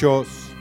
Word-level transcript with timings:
muchos 0.00 0.54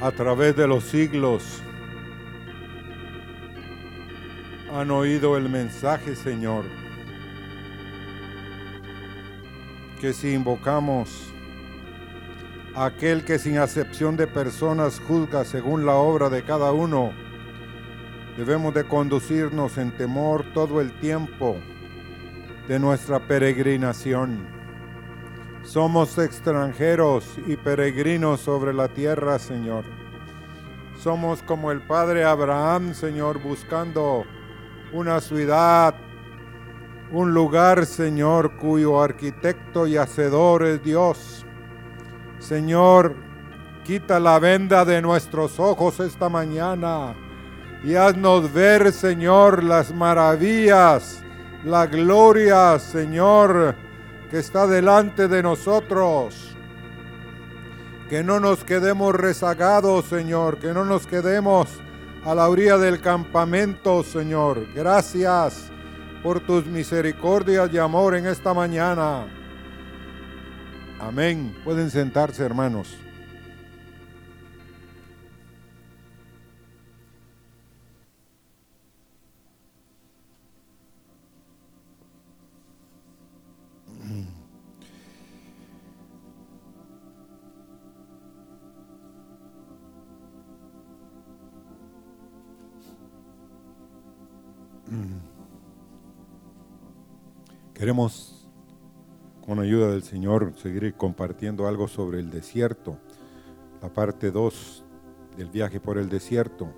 a 0.00 0.10
través 0.10 0.54
de 0.54 0.66
los 0.66 0.84
siglos 0.84 1.62
han 4.70 4.90
oído 4.90 5.38
el 5.38 5.48
mensaje, 5.48 6.14
Señor, 6.14 6.64
que 9.98 10.12
si 10.12 10.34
invocamos 10.34 11.32
a 12.74 12.86
aquel 12.86 13.24
que 13.24 13.38
sin 13.38 13.56
acepción 13.56 14.18
de 14.18 14.26
personas 14.26 15.00
juzga 15.00 15.44
según 15.46 15.86
la 15.86 15.94
obra 15.94 16.28
de 16.28 16.42
cada 16.42 16.72
uno, 16.72 17.12
debemos 18.36 18.74
de 18.74 18.84
conducirnos 18.84 19.78
en 19.78 19.96
temor 19.96 20.44
todo 20.52 20.82
el 20.82 20.92
tiempo 21.00 21.56
de 22.68 22.78
nuestra 22.78 23.20
peregrinación. 23.20 24.61
Somos 25.64 26.18
extranjeros 26.18 27.24
y 27.46 27.56
peregrinos 27.56 28.40
sobre 28.40 28.74
la 28.74 28.88
tierra, 28.88 29.38
Señor. 29.38 29.84
Somos 31.00 31.42
como 31.42 31.70
el 31.70 31.80
Padre 31.80 32.24
Abraham, 32.24 32.94
Señor, 32.94 33.40
buscando 33.40 34.24
una 34.92 35.20
ciudad, 35.20 35.94
un 37.12 37.32
lugar, 37.32 37.86
Señor, 37.86 38.56
cuyo 38.56 39.00
arquitecto 39.00 39.86
y 39.86 39.96
hacedor 39.96 40.64
es 40.64 40.82
Dios. 40.82 41.46
Señor, 42.38 43.14
quita 43.84 44.18
la 44.18 44.38
venda 44.38 44.84
de 44.84 45.00
nuestros 45.00 45.60
ojos 45.60 46.00
esta 46.00 46.28
mañana 46.28 47.14
y 47.84 47.94
haznos 47.94 48.52
ver, 48.52 48.92
Señor, 48.92 49.62
las 49.62 49.94
maravillas, 49.94 51.22
la 51.64 51.86
gloria, 51.86 52.78
Señor, 52.78 53.74
que 54.32 54.38
está 54.38 54.66
delante 54.66 55.28
de 55.28 55.42
nosotros. 55.42 56.56
Que 58.08 58.24
no 58.24 58.40
nos 58.40 58.64
quedemos 58.64 59.14
rezagados, 59.14 60.06
Señor, 60.06 60.58
que 60.58 60.72
no 60.72 60.86
nos 60.86 61.06
quedemos 61.06 61.68
a 62.24 62.34
la 62.34 62.48
orilla 62.48 62.78
del 62.78 63.02
campamento, 63.02 64.02
Señor. 64.02 64.72
Gracias 64.74 65.70
por 66.22 66.40
tus 66.40 66.64
misericordias 66.64 67.68
y 67.74 67.78
amor 67.78 68.16
en 68.16 68.26
esta 68.26 68.54
mañana. 68.54 69.26
Amén. 70.98 71.54
Pueden 71.62 71.90
sentarse, 71.90 72.42
hermanos. 72.42 73.01
Queremos, 97.82 98.46
con 99.44 99.58
ayuda 99.58 99.90
del 99.90 100.04
Señor, 100.04 100.54
seguir 100.56 100.94
compartiendo 100.94 101.66
algo 101.66 101.88
sobre 101.88 102.20
el 102.20 102.30
desierto, 102.30 102.96
la 103.82 103.92
parte 103.92 104.30
2 104.30 104.84
del 105.36 105.50
viaje 105.50 105.80
por 105.80 105.98
el 105.98 106.08
desierto. 106.08 106.72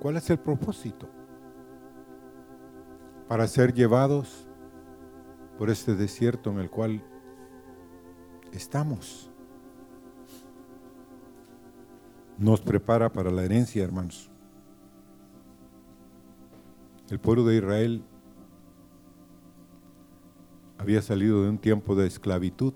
¿Cuál 0.00 0.16
es 0.16 0.28
el 0.28 0.40
propósito? 0.40 1.08
Para 3.28 3.46
ser 3.46 3.72
llevados 3.72 4.48
por 5.56 5.70
este 5.70 5.94
desierto 5.94 6.50
en 6.50 6.58
el 6.58 6.68
cual 6.68 7.00
estamos. 8.50 9.30
Nos 12.38 12.60
prepara 12.60 13.12
para 13.12 13.30
la 13.30 13.44
herencia, 13.44 13.84
hermanos. 13.84 14.32
El 17.08 17.20
pueblo 17.20 17.44
de 17.44 17.56
Israel 17.56 18.02
había 20.76 21.00
salido 21.02 21.44
de 21.44 21.50
un 21.50 21.58
tiempo 21.58 21.94
de 21.94 22.06
esclavitud 22.06 22.74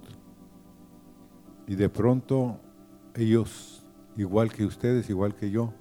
y 1.66 1.74
de 1.74 1.88
pronto 1.88 2.60
ellos, 3.14 3.84
igual 4.16 4.52
que 4.52 4.64
ustedes, 4.64 5.10
igual 5.10 5.34
que 5.34 5.50
yo, 5.50 5.74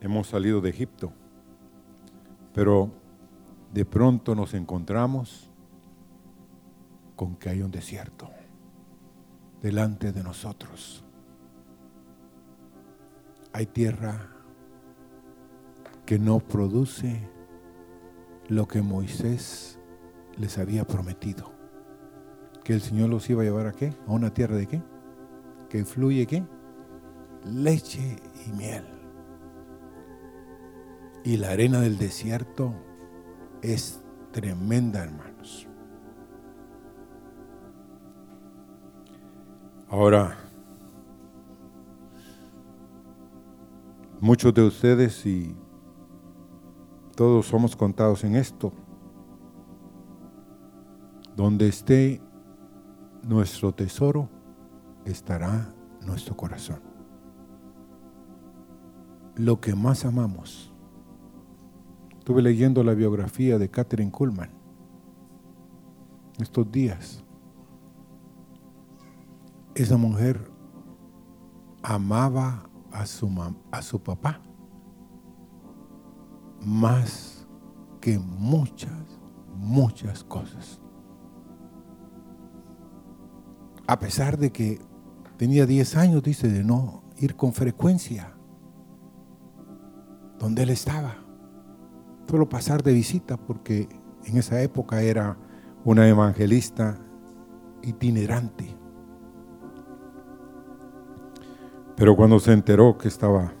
hemos 0.00 0.28
salido 0.28 0.60
de 0.60 0.70
Egipto, 0.70 1.12
pero 2.54 2.92
de 3.72 3.84
pronto 3.84 4.36
nos 4.36 4.54
encontramos 4.54 5.50
con 7.16 7.34
que 7.34 7.48
hay 7.48 7.62
un 7.62 7.72
desierto 7.72 8.30
delante 9.60 10.12
de 10.12 10.22
nosotros. 10.22 11.04
Hay 13.52 13.66
tierra 13.66 14.37
que 16.08 16.18
no 16.18 16.38
produce 16.40 17.20
lo 18.48 18.66
que 18.66 18.80
Moisés 18.80 19.78
les 20.38 20.56
había 20.56 20.86
prometido. 20.86 21.52
Que 22.64 22.72
el 22.72 22.80
Señor 22.80 23.10
los 23.10 23.28
iba 23.28 23.42
a 23.42 23.44
llevar 23.44 23.66
a 23.66 23.72
qué? 23.72 23.92
A 24.06 24.12
una 24.12 24.32
tierra 24.32 24.56
de 24.56 24.66
qué? 24.66 24.82
Que 25.68 25.84
fluye 25.84 26.26
qué? 26.26 26.46
Leche 27.44 28.16
y 28.46 28.52
miel. 28.52 28.86
Y 31.24 31.36
la 31.36 31.50
arena 31.50 31.82
del 31.82 31.98
desierto 31.98 32.72
es 33.60 34.00
tremenda, 34.32 35.04
hermanos. 35.04 35.68
Ahora, 39.90 40.38
muchos 44.22 44.54
de 44.54 44.62
ustedes 44.62 45.26
y 45.26 45.54
todos 47.18 47.46
somos 47.46 47.74
contados 47.74 48.22
en 48.22 48.36
esto. 48.36 48.72
Donde 51.34 51.66
esté 51.66 52.22
nuestro 53.24 53.74
tesoro, 53.74 54.30
estará 55.04 55.74
nuestro 56.06 56.36
corazón. 56.36 56.80
Lo 59.34 59.60
que 59.60 59.74
más 59.74 60.04
amamos. 60.04 60.72
Estuve 62.16 62.40
leyendo 62.40 62.84
la 62.84 62.94
biografía 62.94 63.58
de 63.58 63.68
Catherine 63.68 64.12
Kuhlman 64.12 64.50
estos 66.38 66.70
días. 66.70 67.24
Esa 69.74 69.96
mujer 69.96 70.52
amaba 71.82 72.70
a 72.92 73.06
su, 73.06 73.28
a 73.72 73.82
su 73.82 74.00
papá 74.00 74.40
más 76.68 77.46
que 78.00 78.18
muchas, 78.18 79.18
muchas 79.56 80.22
cosas. 80.22 80.80
A 83.86 83.98
pesar 83.98 84.36
de 84.36 84.52
que 84.52 84.78
tenía 85.38 85.64
10 85.64 85.96
años, 85.96 86.22
dice, 86.22 86.48
de 86.48 86.62
no 86.62 87.04
ir 87.16 87.36
con 87.36 87.54
frecuencia 87.54 88.34
donde 90.38 90.62
él 90.62 90.70
estaba. 90.70 91.16
Solo 92.28 92.48
pasar 92.48 92.82
de 92.82 92.92
visita 92.92 93.38
porque 93.38 93.88
en 94.26 94.36
esa 94.36 94.60
época 94.60 95.00
era 95.00 95.38
una 95.84 96.06
evangelista 96.06 96.98
itinerante. 97.82 98.76
Pero 101.96 102.14
cuando 102.14 102.38
se 102.38 102.52
enteró 102.52 102.98
que 102.98 103.08
estaba 103.08 103.52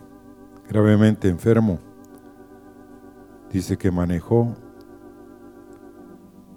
gravemente 0.68 1.28
enfermo, 1.28 1.87
Dice 3.52 3.78
que 3.78 3.90
manejó 3.90 4.54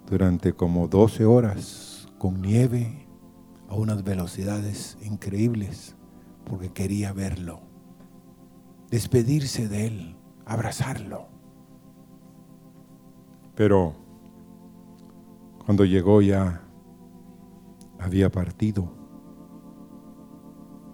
durante 0.09 0.53
como 0.53 0.87
12 0.87 1.25
horas 1.25 2.07
con 2.17 2.41
nieve 2.41 3.07
a 3.69 3.75
unas 3.75 4.03
velocidades 4.03 4.97
increíbles 5.01 5.95
porque 6.43 6.73
quería 6.73 7.13
verlo, 7.13 7.61
despedirse 8.89 9.69
de 9.69 9.87
él, 9.87 10.17
abrazarlo. 10.45 11.29
Pero 13.55 13.95
cuando 15.65 15.85
llegó 15.85 16.21
ya 16.21 16.61
había 17.99 18.29
partido. 18.29 18.91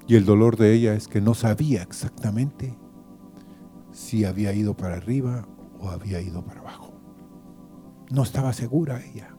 Y 0.06 0.16
el 0.16 0.26
dolor 0.26 0.58
de 0.58 0.74
ella 0.74 0.94
es 0.94 1.08
que 1.08 1.22
no 1.22 1.34
sabía 1.34 1.82
exactamente 1.82 2.78
si 3.92 4.26
había 4.26 4.54
ido 4.54 4.78
para 4.78 4.98
arriba 4.98 5.48
o 5.80 5.90
había 5.90 6.22
ido 6.22 6.44
para 6.44 6.62
abajo. 6.62 6.94
No 8.10 8.24
estaba 8.24 8.54
segura 8.54 9.04
ella. 9.04 9.36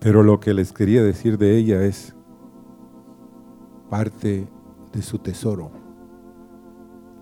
Pero 0.00 0.22
lo 0.22 0.38
que 0.40 0.54
les 0.54 0.72
quería 0.72 1.02
decir 1.02 1.38
de 1.38 1.56
ella 1.56 1.82
es 1.82 2.14
parte 3.88 4.48
de 4.92 5.02
su 5.02 5.18
tesoro 5.18 5.84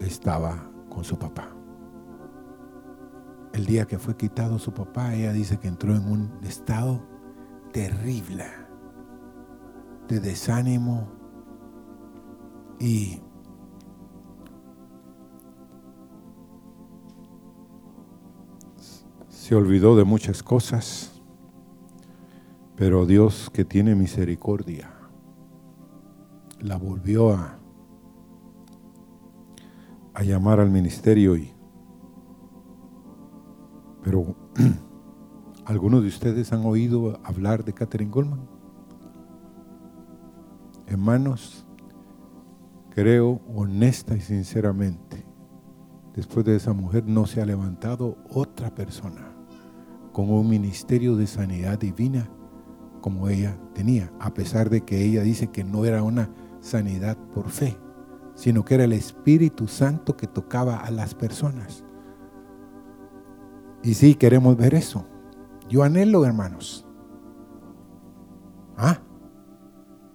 estaba 0.06 0.70
con 0.88 1.04
su 1.04 1.18
papá. 1.18 1.48
El 3.52 3.66
día 3.66 3.86
que 3.86 3.98
fue 3.98 4.16
quitado 4.16 4.58
su 4.58 4.72
papá, 4.72 5.14
ella 5.14 5.32
dice 5.32 5.58
que 5.58 5.68
entró 5.68 5.94
en 5.94 6.10
un 6.10 6.38
estado 6.42 7.02
terrible 7.72 8.46
de 10.08 10.20
desánimo 10.20 11.08
y 12.78 13.20
se 19.42 19.56
olvidó 19.56 19.96
de 19.96 20.04
muchas 20.04 20.40
cosas, 20.40 21.20
pero 22.76 23.06
Dios 23.06 23.50
que 23.52 23.64
tiene 23.64 23.96
misericordia 23.96 24.94
la 26.60 26.76
volvió 26.76 27.34
a, 27.34 27.58
a 30.14 30.22
llamar 30.22 30.60
al 30.60 30.70
ministerio 30.70 31.36
y 31.36 31.52
pero 34.04 34.36
algunos 35.64 36.02
de 36.02 36.08
ustedes 36.08 36.52
han 36.52 36.64
oído 36.64 37.18
hablar 37.24 37.64
de 37.64 37.72
Catherine 37.72 38.12
Goldman. 38.12 38.48
Hermanos, 40.86 41.66
creo 42.90 43.40
honesta 43.52 44.14
y 44.14 44.20
sinceramente, 44.20 45.26
después 46.14 46.46
de 46.46 46.54
esa 46.54 46.72
mujer 46.72 47.06
no 47.08 47.26
se 47.26 47.42
ha 47.42 47.44
levantado 47.44 48.18
otra 48.30 48.72
persona 48.72 49.31
con 50.12 50.30
un 50.30 50.48
ministerio 50.48 51.16
de 51.16 51.26
sanidad 51.26 51.78
divina 51.78 52.28
como 53.00 53.28
ella 53.28 53.58
tenía, 53.74 54.12
a 54.20 54.32
pesar 54.32 54.70
de 54.70 54.82
que 54.82 55.04
ella 55.04 55.22
dice 55.22 55.48
que 55.48 55.64
no 55.64 55.84
era 55.84 56.02
una 56.02 56.30
sanidad 56.60 57.18
por 57.34 57.50
fe, 57.50 57.76
sino 58.34 58.64
que 58.64 58.74
era 58.74 58.84
el 58.84 58.92
Espíritu 58.92 59.66
Santo 59.66 60.16
que 60.16 60.26
tocaba 60.26 60.76
a 60.76 60.90
las 60.90 61.14
personas. 61.14 61.84
Y 63.82 63.94
sí, 63.94 64.14
queremos 64.14 64.56
ver 64.56 64.74
eso. 64.74 65.06
Yo 65.68 65.82
anhelo, 65.82 66.24
hermanos. 66.24 66.86
¿Ah? 68.76 69.02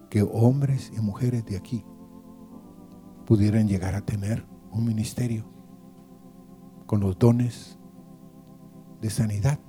Que 0.10 0.22
hombres 0.24 0.92
y 0.96 1.02
mujeres 1.02 1.46
de 1.46 1.58
aquí 1.58 1.84
pudieran 3.26 3.68
llegar 3.68 3.94
a 3.94 4.02
tener 4.02 4.48
un 4.72 4.86
ministerio 4.86 5.46
con 6.86 7.02
los 7.02 7.20
dones 7.20 7.78
de 9.02 9.10
sanidad, 9.10 9.60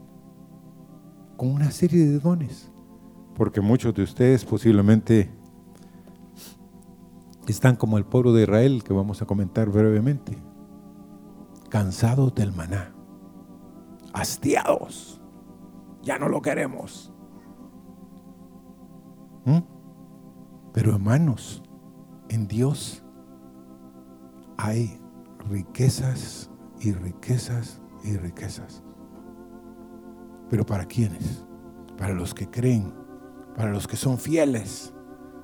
con 1.38 1.50
una 1.50 1.70
serie 1.70 2.04
de 2.04 2.18
dones. 2.18 2.70
Porque 3.34 3.62
muchos 3.62 3.94
de 3.94 4.02
ustedes 4.02 4.44
posiblemente 4.44 5.30
están 7.46 7.76
como 7.76 7.96
el 7.96 8.04
pueblo 8.04 8.34
de 8.34 8.42
Israel, 8.42 8.84
que 8.84 8.92
vamos 8.92 9.22
a 9.22 9.24
comentar 9.24 9.70
brevemente, 9.70 10.36
cansados 11.70 12.34
del 12.34 12.52
maná 12.52 12.92
hastiados. 14.12 15.20
Ya 16.02 16.18
no 16.18 16.28
lo 16.28 16.42
queremos. 16.42 17.12
¿Mm? 19.44 19.58
Pero 20.72 20.92
hermanos, 20.92 21.62
en 22.28 22.46
Dios 22.46 23.04
hay 24.56 25.00
riquezas 25.48 26.50
y 26.80 26.92
riquezas 26.92 27.80
y 28.04 28.16
riquezas. 28.16 28.82
Pero 30.48 30.64
¿para 30.64 30.86
quiénes? 30.86 31.44
Para 31.96 32.14
los 32.14 32.34
que 32.34 32.48
creen, 32.48 32.92
para 33.56 33.70
los 33.70 33.86
que 33.86 33.96
son 33.96 34.18
fieles, 34.18 34.92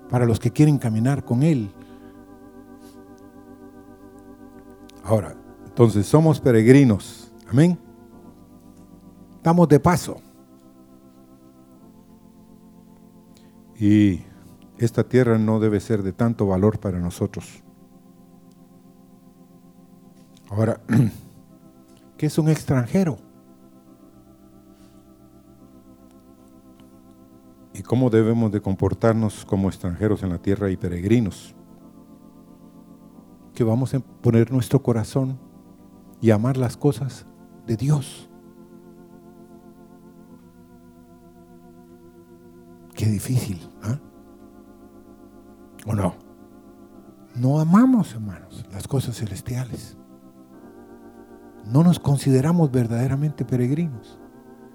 para 0.09 0.27
los 0.27 0.39
que 0.39 0.51
quieren 0.51 0.79
caminar 0.79 1.25
con 1.25 1.43
Él. 1.43 1.71
Ahora, 5.03 5.35
entonces 5.67 6.07
somos 6.07 6.41
peregrinos. 6.41 7.33
Amén. 7.49 7.79
Estamos 9.37 9.69
de 9.69 9.81
paso. 9.81 10.17
Y 13.79 14.23
esta 14.79 15.05
tierra 15.05 15.39
no 15.39 15.61
debe 15.61 15.81
ser 15.81 16.03
de 16.03 16.13
tanto 16.13 16.47
valor 16.47 16.79
para 16.79 16.99
nosotros. 16.99 17.63
Ahora, 20.49 20.81
¿qué 22.17 22.27
es 22.27 22.39
un 22.39 22.49
extranjero? 22.49 23.19
¿Y 27.75 27.83
cómo 27.83 28.09
debemos 28.09 28.53
de 28.53 28.63
comportarnos 28.63 29.45
como 29.45 29.69
extranjeros 29.69 30.23
en 30.23 30.31
la 30.31 30.39
tierra 30.39 30.71
y 30.71 30.77
peregrinos? 30.77 31.57
Que 33.53 33.65
vamos 33.65 33.93
a 33.95 33.99
poner 33.99 34.53
nuestro 34.53 34.81
corazón 34.81 35.41
y 36.21 36.31
amar 36.31 36.57
las 36.57 36.77
cosas 36.77 37.27
de 37.67 37.77
Dios. 37.77 38.31
Qué 42.95 43.07
difícil, 43.07 43.69
¿ah? 43.83 43.99
¿O 45.85 45.95
no? 45.95 46.15
No 47.35 47.59
amamos, 47.59 48.15
hermanos, 48.15 48.65
las 48.73 48.87
cosas 48.87 49.17
celestiales. 49.17 49.97
No 51.67 51.83
nos 51.83 51.99
consideramos 51.99 52.71
verdaderamente 52.71 53.45
peregrinos. 53.45 54.21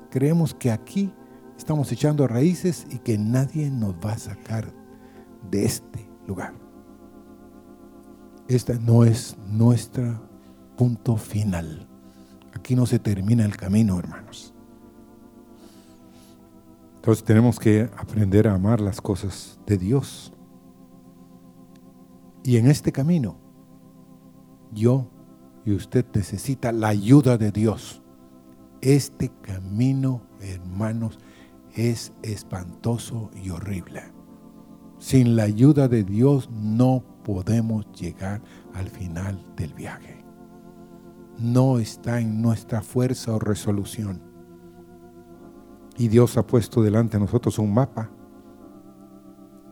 Creemos 0.09 0.53
que 0.53 0.69
aquí 0.69 1.13
estamos 1.59 1.91
echando 1.91 2.25
raíces 2.25 2.87
y 2.89 2.99
que 2.99 3.17
nadie 3.17 3.69
nos 3.69 3.93
va 3.95 4.13
a 4.13 4.17
sacar 4.17 4.73
de 5.51 5.65
este 5.65 6.09
lugar. 6.25 6.53
Este 8.47 8.79
no 8.79 9.03
es 9.03 9.37
nuestro 9.45 10.21
punto 10.77 11.17
final. 11.17 11.85
Aquí 12.53 12.75
no 12.75 12.85
se 12.85 12.97
termina 12.97 13.43
el 13.43 13.57
camino, 13.57 13.99
hermanos. 13.99 14.53
Entonces 16.95 17.25
tenemos 17.25 17.59
que 17.59 17.89
aprender 17.97 18.47
a 18.47 18.55
amar 18.55 18.79
las 18.79 19.01
cosas 19.01 19.59
de 19.67 19.77
Dios. 19.77 20.31
Y 22.41 22.55
en 22.55 22.67
este 22.67 22.93
camino, 22.93 23.35
yo 24.71 25.09
y 25.65 25.73
usted 25.73 26.05
necesita 26.13 26.71
la 26.71 26.87
ayuda 26.87 27.37
de 27.37 27.51
Dios. 27.51 28.01
Este 28.81 29.29
camino, 29.41 30.21
hermanos, 30.39 31.19
es 31.73 32.13
espantoso 32.23 33.29
y 33.33 33.49
horrible. 33.49 34.01
Sin 34.97 35.35
la 35.35 35.43
ayuda 35.43 35.87
de 35.87 36.03
Dios 36.03 36.49
no 36.51 37.03
podemos 37.23 37.89
llegar 37.93 38.41
al 38.73 38.89
final 38.89 39.39
del 39.55 39.73
viaje. 39.73 40.25
No 41.37 41.79
está 41.79 42.19
en 42.19 42.41
nuestra 42.41 42.81
fuerza 42.81 43.33
o 43.33 43.39
resolución. 43.39 44.21
Y 45.97 46.09
Dios 46.09 46.37
ha 46.37 46.45
puesto 46.45 46.81
delante 46.81 47.17
de 47.17 47.21
nosotros 47.21 47.59
un 47.59 47.73
mapa. 47.73 48.09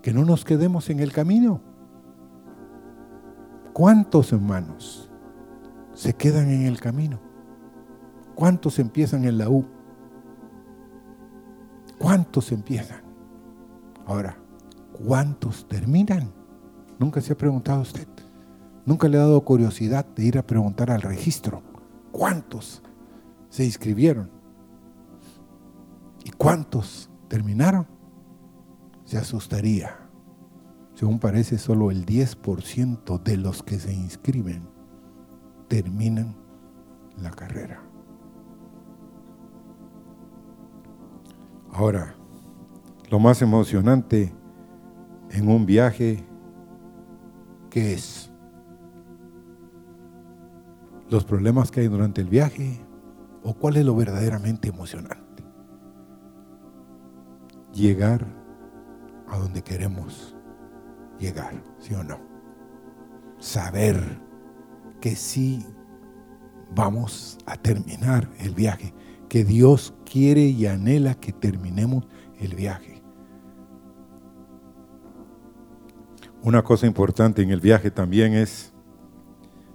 Que 0.01 0.13
no 0.13 0.23
nos 0.23 0.45
quedemos 0.45 0.89
en 0.89 0.99
el 0.99 1.11
camino. 1.11 1.61
¿Cuántos 3.73 4.31
hermanos 4.31 5.11
se 5.93 6.13
quedan 6.13 6.49
en 6.49 6.63
el 6.63 6.79
camino? 6.79 7.19
¿Cuántos 8.33 8.79
empiezan 8.79 9.25
en 9.25 9.37
la 9.37 9.49
U? 9.49 9.65
¿Cuántos 11.97 12.51
empiezan? 12.51 13.01
Ahora, 14.05 14.37
¿cuántos 14.93 15.67
terminan? 15.67 16.31
Nunca 16.99 17.21
se 17.21 17.33
ha 17.33 17.37
preguntado 17.37 17.81
usted. 17.81 18.07
Nunca 18.85 19.07
le 19.07 19.17
ha 19.17 19.21
dado 19.21 19.43
curiosidad 19.43 20.05
de 20.05 20.25
ir 20.25 20.37
a 20.37 20.47
preguntar 20.47 20.91
al 20.91 21.01
registro. 21.01 21.61
¿Cuántos 22.11 22.81
se 23.49 23.65
inscribieron? 23.65 24.31
¿Y 26.23 26.31
cuántos 26.31 27.09
terminaron? 27.27 27.87
Se 29.03 29.17
asustaría. 29.17 29.97
Según 30.93 31.19
parece, 31.19 31.57
solo 31.57 31.91
el 31.91 32.05
10% 32.05 33.21
de 33.21 33.37
los 33.37 33.61
que 33.61 33.79
se 33.79 33.93
inscriben 33.93 34.67
terminan 35.67 36.35
la 37.21 37.31
carrera. 37.31 37.86
Ahora, 41.77 42.15
lo 43.09 43.19
más 43.19 43.41
emocionante 43.41 44.33
en 45.29 45.47
un 45.47 45.65
viaje, 45.65 46.25
¿qué 47.69 47.93
es? 47.93 48.31
¿Los 51.09 51.23
problemas 51.23 51.71
que 51.71 51.81
hay 51.81 51.87
durante 51.87 52.19
el 52.21 52.27
viaje? 52.27 52.81
¿O 53.43 53.53
cuál 53.53 53.77
es 53.77 53.85
lo 53.85 53.95
verdaderamente 53.95 54.67
emocionante? 54.67 55.27
llegar 57.77 58.25
a 59.27 59.37
donde 59.37 59.61
queremos 59.61 60.35
llegar, 61.19 61.61
¿sí 61.79 61.93
o 61.93 62.03
no? 62.03 62.19
Saber 63.37 64.19
que 64.99 65.15
sí 65.15 65.65
vamos 66.73 67.37
a 67.45 67.55
terminar 67.55 68.27
el 68.39 68.55
viaje, 68.55 68.93
que 69.29 69.43
Dios 69.43 69.93
quiere 70.05 70.41
y 70.41 70.67
anhela 70.67 71.15
que 71.15 71.33
terminemos 71.33 72.07
el 72.39 72.55
viaje. 72.55 73.01
Una 76.43 76.63
cosa 76.63 76.87
importante 76.87 77.41
en 77.41 77.49
el 77.49 77.59
viaje 77.59 77.91
también 77.91 78.33
es, 78.33 78.73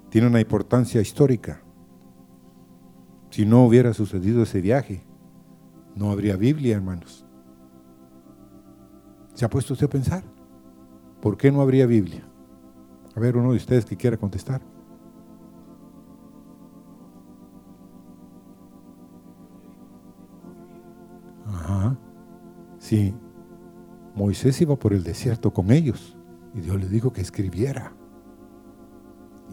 tiene 0.09 0.27
una 0.27 0.41
importancia 0.41 1.01
histórica. 1.01 1.63
Si 3.31 3.45
no 3.45 3.65
hubiera 3.67 3.93
sucedido 3.93 4.43
ese 4.43 4.61
viaje, 4.61 5.05
no 5.95 6.11
habría 6.11 6.37
Biblia, 6.37 6.77
hermanos. 6.77 7.27
¿Se 9.35 9.45
ha 9.45 9.51
puesto 9.51 9.75
usted 9.75 9.87
a 9.87 9.91
pensar? 9.91 10.25
¿Por 11.21 11.37
qué 11.37 11.51
no 11.51 11.61
habría 11.61 11.87
Biblia? 11.87 12.27
A 13.15 13.21
ver, 13.21 13.37
uno 13.37 13.51
de 13.51 13.57
ustedes 13.57 13.85
que 13.85 13.97
quiera 13.97 14.17
contestar. 14.17 14.63
Ajá. 21.63 21.97
Sí. 22.79 23.15
Moisés 24.15 24.61
iba 24.61 24.77
por 24.77 24.93
el 24.93 25.05
desierto 25.05 25.53
con 25.53 25.71
ellos 25.71 26.17
y 26.55 26.61
Dios 26.61 26.79
le 26.79 26.89
dijo 26.89 27.13
que 27.13 27.21
escribiera. 27.21 27.95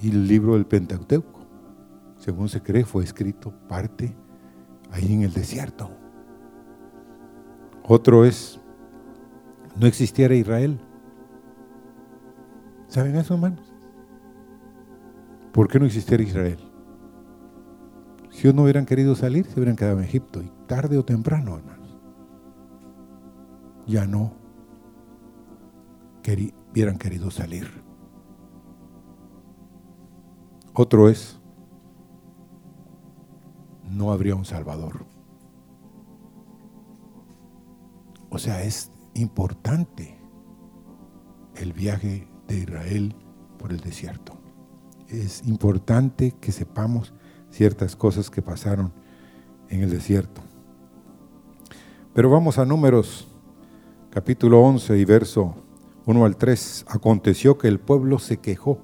Y 0.01 0.09
el 0.09 0.27
libro 0.27 0.53
del 0.53 0.65
Pentateuco, 0.65 1.41
según 2.17 2.49
se 2.49 2.61
cree, 2.61 2.83
fue 2.83 3.03
escrito 3.03 3.53
parte 3.67 4.15
ahí 4.91 5.13
en 5.13 5.21
el 5.21 5.33
desierto. 5.33 5.91
Otro 7.83 8.25
es, 8.25 8.59
no 9.79 9.87
existiera 9.87 10.35
Israel. 10.35 10.79
¿Saben 12.87 13.15
eso, 13.15 13.35
hermanos? 13.35 13.73
¿Por 15.51 15.67
qué 15.67 15.79
no 15.79 15.85
existiera 15.85 16.23
Israel? 16.23 16.59
Si 18.29 18.41
ellos 18.41 18.55
no 18.55 18.63
hubieran 18.63 18.85
querido 18.85 19.15
salir, 19.15 19.45
se 19.45 19.59
hubieran 19.59 19.75
quedado 19.75 19.99
en 19.99 20.05
Egipto, 20.05 20.41
y 20.41 20.51
tarde 20.67 20.97
o 20.97 21.03
temprano, 21.03 21.57
hermanos. 21.57 21.78
Ya 23.89 24.05
no 24.05 24.39
hubieran 26.71 26.97
querido 26.97 27.31
salir. 27.31 27.67
Otro 30.73 31.09
es, 31.09 31.39
no 33.89 34.11
habría 34.11 34.35
un 34.35 34.45
Salvador. 34.45 35.05
O 38.29 38.37
sea, 38.37 38.63
es 38.63 38.91
importante 39.15 40.17
el 41.55 41.73
viaje 41.73 42.27
de 42.47 42.59
Israel 42.59 43.15
por 43.57 43.71
el 43.71 43.79
desierto. 43.79 44.37
Es 45.07 45.45
importante 45.47 46.31
que 46.39 46.51
sepamos 46.51 47.13
ciertas 47.49 47.95
cosas 47.95 48.29
que 48.29 48.43
pasaron 48.43 48.93
en 49.69 49.81
el 49.81 49.89
desierto. 49.89 50.41
Pero 52.13 52.29
vamos 52.29 52.59
a 52.59 52.65
números 52.65 53.28
capítulo 54.09 54.61
11 54.61 54.97
y 54.97 55.05
verso 55.05 55.55
1 56.05 56.25
al 56.25 56.35
3. 56.35 56.85
Aconteció 56.87 57.57
que 57.57 57.67
el 57.67 57.79
pueblo 57.79 58.19
se 58.19 58.37
quejó 58.37 58.79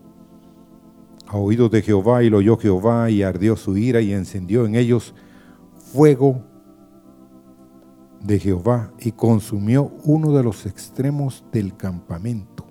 a 1.27 1.37
oídos 1.37 1.71
de 1.71 1.81
Jehová 1.81 2.23
y 2.23 2.29
lo 2.29 2.37
oyó 2.37 2.57
Jehová 2.57 3.09
y 3.09 3.23
ardió 3.23 3.55
su 3.55 3.75
ira 3.77 4.01
y 4.01 4.13
encendió 4.13 4.65
en 4.65 4.75
ellos 4.75 5.15
fuego 5.77 6.43
de 8.21 8.39
Jehová 8.39 8.91
y 8.99 9.11
consumió 9.11 9.91
uno 10.03 10.31
de 10.31 10.43
los 10.43 10.65
extremos 10.65 11.43
del 11.51 11.75
campamento. 11.75 12.65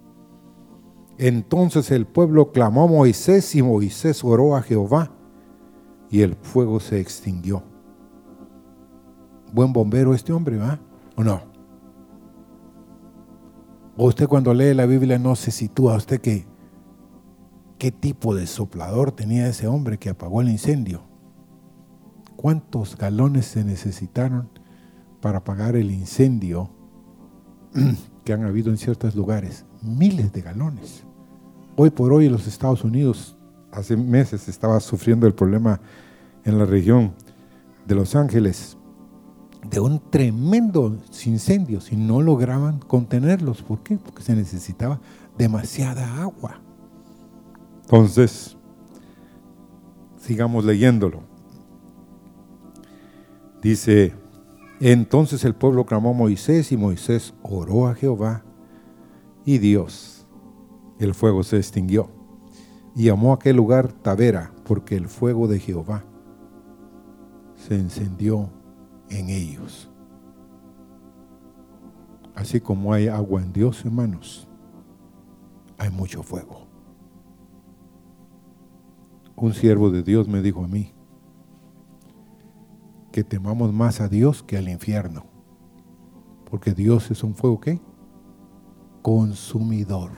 Entonces 1.18 1.90
el 1.90 2.06
pueblo 2.06 2.52
clamó 2.52 2.84
a 2.84 2.88
Moisés 2.88 3.54
y 3.54 3.62
Moisés 3.62 4.22
oró 4.24 4.56
a 4.56 4.62
Jehová 4.62 5.10
y 6.10 6.22
el 6.22 6.34
fuego 6.34 6.80
se 6.80 7.00
extinguió. 7.00 7.62
Buen 9.52 9.72
bombero 9.72 10.14
este 10.14 10.32
hombre, 10.32 10.56
¿va? 10.56 10.80
¿O 11.16 11.22
no? 11.22 11.53
O 13.96 14.06
usted 14.06 14.26
cuando 14.26 14.52
lee 14.52 14.74
la 14.74 14.86
Biblia 14.86 15.18
no 15.18 15.36
se 15.36 15.52
sitúa 15.52 15.96
usted 15.96 16.20
que 16.20 16.46
qué 17.78 17.92
tipo 17.92 18.34
de 18.34 18.46
soplador 18.46 19.12
tenía 19.12 19.46
ese 19.46 19.68
hombre 19.68 19.98
que 19.98 20.10
apagó 20.10 20.40
el 20.40 20.48
incendio. 20.48 21.02
¿Cuántos 22.36 22.96
galones 22.96 23.46
se 23.46 23.64
necesitaron 23.64 24.48
para 25.20 25.38
apagar 25.38 25.76
el 25.76 25.92
incendio 25.92 26.70
que 28.24 28.32
han 28.32 28.42
habido 28.42 28.70
en 28.70 28.78
ciertos 28.78 29.14
lugares? 29.14 29.64
Miles 29.80 30.32
de 30.32 30.42
galones. 30.42 31.04
Hoy 31.76 31.90
por 31.90 32.12
hoy 32.12 32.28
los 32.28 32.48
Estados 32.48 32.82
Unidos, 32.82 33.36
hace 33.70 33.96
meses 33.96 34.48
estaba 34.48 34.80
sufriendo 34.80 35.26
el 35.26 35.34
problema 35.34 35.80
en 36.44 36.58
la 36.58 36.64
región 36.64 37.14
de 37.86 37.94
Los 37.94 38.14
Ángeles 38.16 38.76
de 39.70 39.80
un 39.80 39.98
tremendo 40.10 40.98
incendio 41.24 41.80
si 41.80 41.96
no 41.96 42.20
lograban 42.20 42.78
contenerlos. 42.78 43.62
¿Por 43.62 43.82
qué? 43.82 43.96
Porque 43.96 44.22
se 44.22 44.34
necesitaba 44.34 45.00
demasiada 45.38 46.22
agua. 46.22 46.60
Entonces, 47.82 48.56
sigamos 50.18 50.64
leyéndolo. 50.64 51.20
Dice, 53.62 54.14
entonces 54.80 55.44
el 55.44 55.54
pueblo 55.54 55.86
clamó 55.86 56.10
a 56.10 56.14
Moisés 56.14 56.70
y 56.72 56.76
Moisés 56.76 57.32
oró 57.42 57.88
a 57.88 57.94
Jehová 57.94 58.44
y 59.46 59.58
Dios 59.58 60.14
el 60.98 61.14
fuego 61.14 61.42
se 61.42 61.56
extinguió. 61.56 62.08
Y 62.94 63.04
llamó 63.04 63.32
a 63.32 63.36
aquel 63.36 63.56
lugar 63.56 63.92
Tavera, 63.92 64.52
porque 64.64 64.96
el 64.96 65.08
fuego 65.08 65.48
de 65.48 65.58
Jehová 65.58 66.04
se 67.56 67.74
encendió 67.74 68.50
en 69.08 69.28
ellos. 69.28 69.90
Así 72.34 72.60
como 72.60 72.92
hay 72.92 73.08
agua 73.08 73.42
en 73.42 73.52
Dios, 73.52 73.84
hermanos, 73.84 74.48
hay 75.78 75.90
mucho 75.90 76.22
fuego. 76.22 76.66
Un 79.36 79.52
siervo 79.54 79.90
de 79.90 80.02
Dios 80.02 80.28
me 80.28 80.42
dijo 80.42 80.64
a 80.64 80.68
mí 80.68 80.92
que 83.12 83.22
temamos 83.22 83.72
más 83.72 84.00
a 84.00 84.08
Dios 84.08 84.42
que 84.42 84.56
al 84.56 84.68
infierno, 84.68 85.24
porque 86.50 86.72
Dios 86.72 87.10
es 87.10 87.22
un 87.22 87.34
fuego 87.34 87.60
que 87.60 87.80
consumidor. 89.02 90.10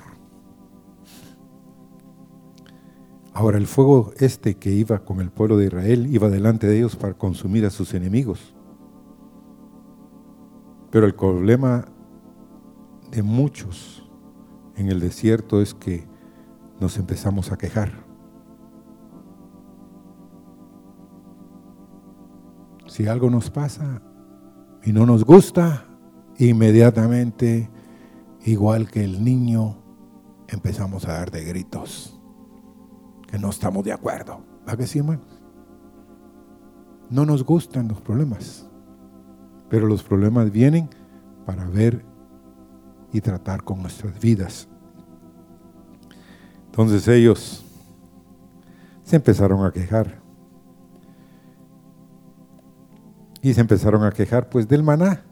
Ahora 3.35 3.59
el 3.59 3.67
fuego 3.67 4.13
este 4.19 4.57
que 4.57 4.71
iba 4.71 5.05
con 5.05 5.21
el 5.21 5.31
pueblo 5.31 5.59
de 5.59 5.67
Israel 5.67 6.07
iba 6.11 6.31
delante 6.31 6.67
de 6.67 6.79
ellos 6.79 6.97
para 6.97 7.13
consumir 7.13 7.67
a 7.67 7.71
sus 7.71 7.93
enemigos. 7.93 8.56
Pero 10.91 11.07
el 11.07 11.15
problema 11.15 11.87
de 13.11 13.23
muchos 13.23 14.09
en 14.77 14.89
el 14.89 15.01
desierto 15.01 15.61
es 15.61 15.75
que 15.75 16.07
nos 16.81 16.99
empezamos 16.99 17.53
a 17.53 17.57
quejar. 17.57 17.93
Si 22.87 23.07
algo 23.07 23.31
nos 23.31 23.51
pasa 23.51 24.03
y 24.83 24.93
no 24.93 25.07
nos 25.07 25.25
gusta, 25.25 25.85
inmediatamente, 26.39 27.71
igual 28.45 28.91
que 28.91 29.05
el 29.05 29.25
niño, 29.25 29.83
empezamos 30.49 31.07
a 31.07 31.15
dar 31.15 31.31
de 31.31 31.45
gritos 31.45 32.21
que 33.27 33.39
no 33.39 33.51
estamos 33.51 33.85
de 33.85 33.93
acuerdo. 33.93 34.41
¿Va 34.69 34.77
que 34.77 34.87
sí, 34.87 35.01
hermanos? 35.01 35.43
No 37.11 37.25
nos 37.25 37.45
gustan 37.45 37.89
los 37.89 38.01
problemas, 38.01 38.69
pero 39.69 39.87
los 39.87 40.03
problemas 40.03 40.51
vienen 40.51 40.89
para 41.45 41.67
ver 41.67 42.05
y 43.13 43.21
tratar 43.21 43.63
con 43.63 43.83
nuestras 43.83 44.19
vidas. 44.21 44.69
Entonces 46.67 47.07
ellos 47.09 47.65
se 49.03 49.17
empezaron 49.17 49.65
a 49.65 49.73
quejar. 49.73 50.21
Y 53.43 53.55
se 53.55 53.61
empezaron 53.61 54.03
a 54.03 54.11
quejar 54.11 54.49
pues 54.49 54.67
del 54.67 54.83
maná. 54.83 55.23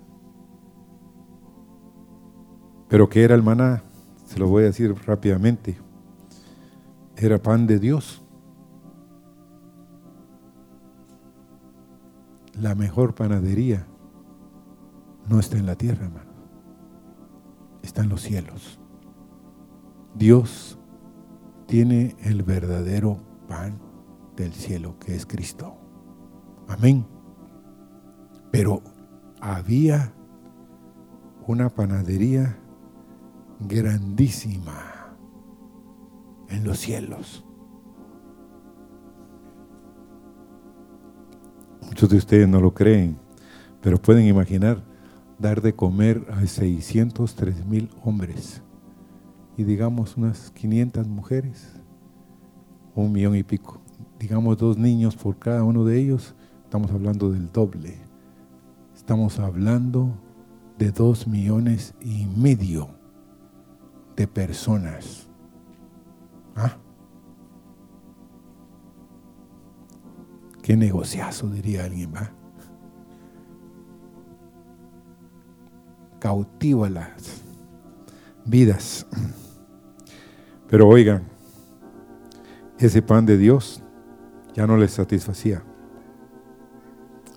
Pero 2.88 3.08
¿qué 3.08 3.24
era 3.24 3.34
el 3.34 3.42
maná? 3.42 3.82
Se 4.26 4.38
lo 4.38 4.48
voy 4.48 4.62
a 4.62 4.66
decir 4.66 4.94
rápidamente 5.06 5.84
era 7.16 7.38
pan 7.38 7.66
de 7.66 7.78
Dios. 7.78 8.22
La 12.60 12.74
mejor 12.74 13.14
panadería 13.14 13.86
no 15.28 15.38
está 15.38 15.56
en 15.58 15.66
la 15.66 15.76
tierra, 15.76 16.06
hermano. 16.06 16.32
Está 17.82 18.02
en 18.02 18.08
los 18.08 18.22
cielos. 18.22 18.80
Dios 20.14 20.78
tiene 21.66 22.16
el 22.22 22.42
verdadero 22.42 23.20
pan 23.48 23.78
del 24.36 24.52
cielo, 24.52 24.98
que 24.98 25.14
es 25.14 25.26
Cristo. 25.26 25.76
Amén. 26.68 27.06
Pero 28.50 28.82
había 29.40 30.12
una 31.46 31.68
panadería 31.68 32.56
grandísima 33.60 35.16
en 36.48 36.64
los 36.64 36.78
cielos. 36.78 37.44
Muchos 41.82 42.08
de 42.08 42.16
ustedes 42.16 42.48
no 42.48 42.60
lo 42.60 42.72
creen, 42.72 43.18
pero 43.80 44.00
pueden 44.00 44.26
imaginar 44.26 44.82
dar 45.38 45.60
de 45.60 45.74
comer 45.74 46.26
a 46.30 46.46
603 46.46 47.66
mil 47.66 47.90
hombres 48.02 48.62
y 49.56 49.64
digamos 49.64 50.16
unas 50.16 50.50
500 50.50 51.06
mujeres, 51.08 51.80
un 52.94 53.12
millón 53.12 53.36
y 53.36 53.42
pico. 53.42 53.80
Digamos 54.18 54.58
dos 54.58 54.78
niños 54.78 55.16
por 55.16 55.38
cada 55.38 55.64
uno 55.64 55.84
de 55.84 56.00
ellos, 56.00 56.34
estamos 56.64 56.90
hablando 56.90 57.30
del 57.30 57.50
doble. 57.52 57.98
Estamos 58.94 59.38
hablando 59.38 60.14
de 60.78 60.90
dos 60.90 61.26
millones 61.26 61.94
y 62.00 62.26
medio 62.26 62.88
de 64.16 64.26
personas. 64.26 65.28
¿Ah? 66.56 66.76
Qué 70.62 70.76
negociazo, 70.76 71.48
diría 71.50 71.84
alguien, 71.84 72.14
¿va? 72.14 72.32
Cautiva 76.24 76.88
las 76.88 77.42
vidas. 78.46 79.06
Pero 80.70 80.88
oigan, 80.88 81.24
ese 82.78 83.02
pan 83.02 83.26
de 83.26 83.36
Dios 83.36 83.82
ya 84.54 84.66
no 84.66 84.78
les 84.78 84.92
satisfacía. 84.92 85.62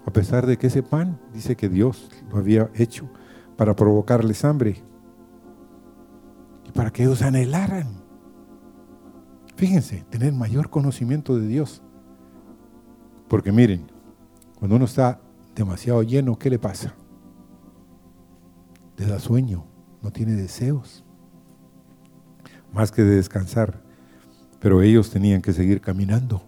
A 0.05 0.13
pesar 0.13 0.45
de 0.45 0.57
que 0.57 0.67
ese 0.67 0.83
pan 0.83 1.19
dice 1.33 1.57
que 1.57 1.67
Dios 1.67 2.09
lo 2.29 2.37
había 2.37 2.71
hecho 2.75 3.09
para 3.57 3.75
provocarles 3.75 4.45
hambre 4.45 4.81
y 6.65 6.71
para 6.71 6.89
que 6.89 7.03
ellos 7.03 7.21
anhelaran. 7.21 7.89
Fíjense, 9.57 10.05
tener 10.09 10.31
mayor 10.31 10.69
conocimiento 10.69 11.37
de 11.37 11.45
Dios. 11.45 11.81
Porque 13.27 13.51
miren, 13.51 13.91
cuando 14.57 14.77
uno 14.77 14.85
está 14.85 15.19
demasiado 15.53 16.03
lleno, 16.03 16.39
¿qué 16.39 16.49
le 16.49 16.57
pasa? 16.57 16.95
Le 18.97 19.05
da 19.05 19.19
sueño, 19.19 19.65
no 20.01 20.11
tiene 20.11 20.33
deseos, 20.33 21.05
más 22.73 22.91
que 22.91 23.03
de 23.03 23.15
descansar. 23.15 23.81
Pero 24.59 24.81
ellos 24.81 25.11
tenían 25.11 25.41
que 25.41 25.53
seguir 25.53 25.81
caminando. 25.81 26.41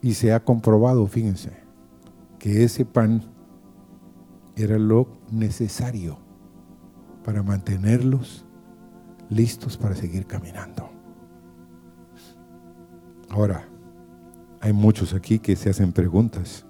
Y 0.00 0.14
se 0.14 0.32
ha 0.32 0.42
comprobado, 0.42 1.06
fíjense, 1.06 1.52
que 2.38 2.64
ese 2.64 2.86
pan 2.86 3.22
era 4.56 4.78
lo 4.78 5.08
necesario 5.30 6.18
para 7.24 7.42
mantenerlos 7.42 8.46
listos 9.28 9.76
para 9.76 9.94
seguir 9.94 10.26
caminando. 10.26 10.90
Ahora, 13.28 13.68
hay 14.60 14.72
muchos 14.72 15.14
aquí 15.14 15.38
que 15.38 15.54
se 15.56 15.70
hacen 15.70 15.92
preguntas 15.92 16.66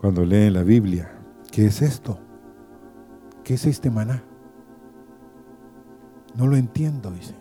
cuando 0.00 0.24
leen 0.24 0.54
la 0.54 0.62
Biblia. 0.62 1.21
¿Qué 1.52 1.66
es 1.66 1.82
esto? 1.82 2.18
¿Qué 3.44 3.54
es 3.54 3.66
este 3.66 3.90
maná? 3.90 4.24
No 6.34 6.46
lo 6.46 6.56
entiendo, 6.56 7.10
dice. 7.10 7.34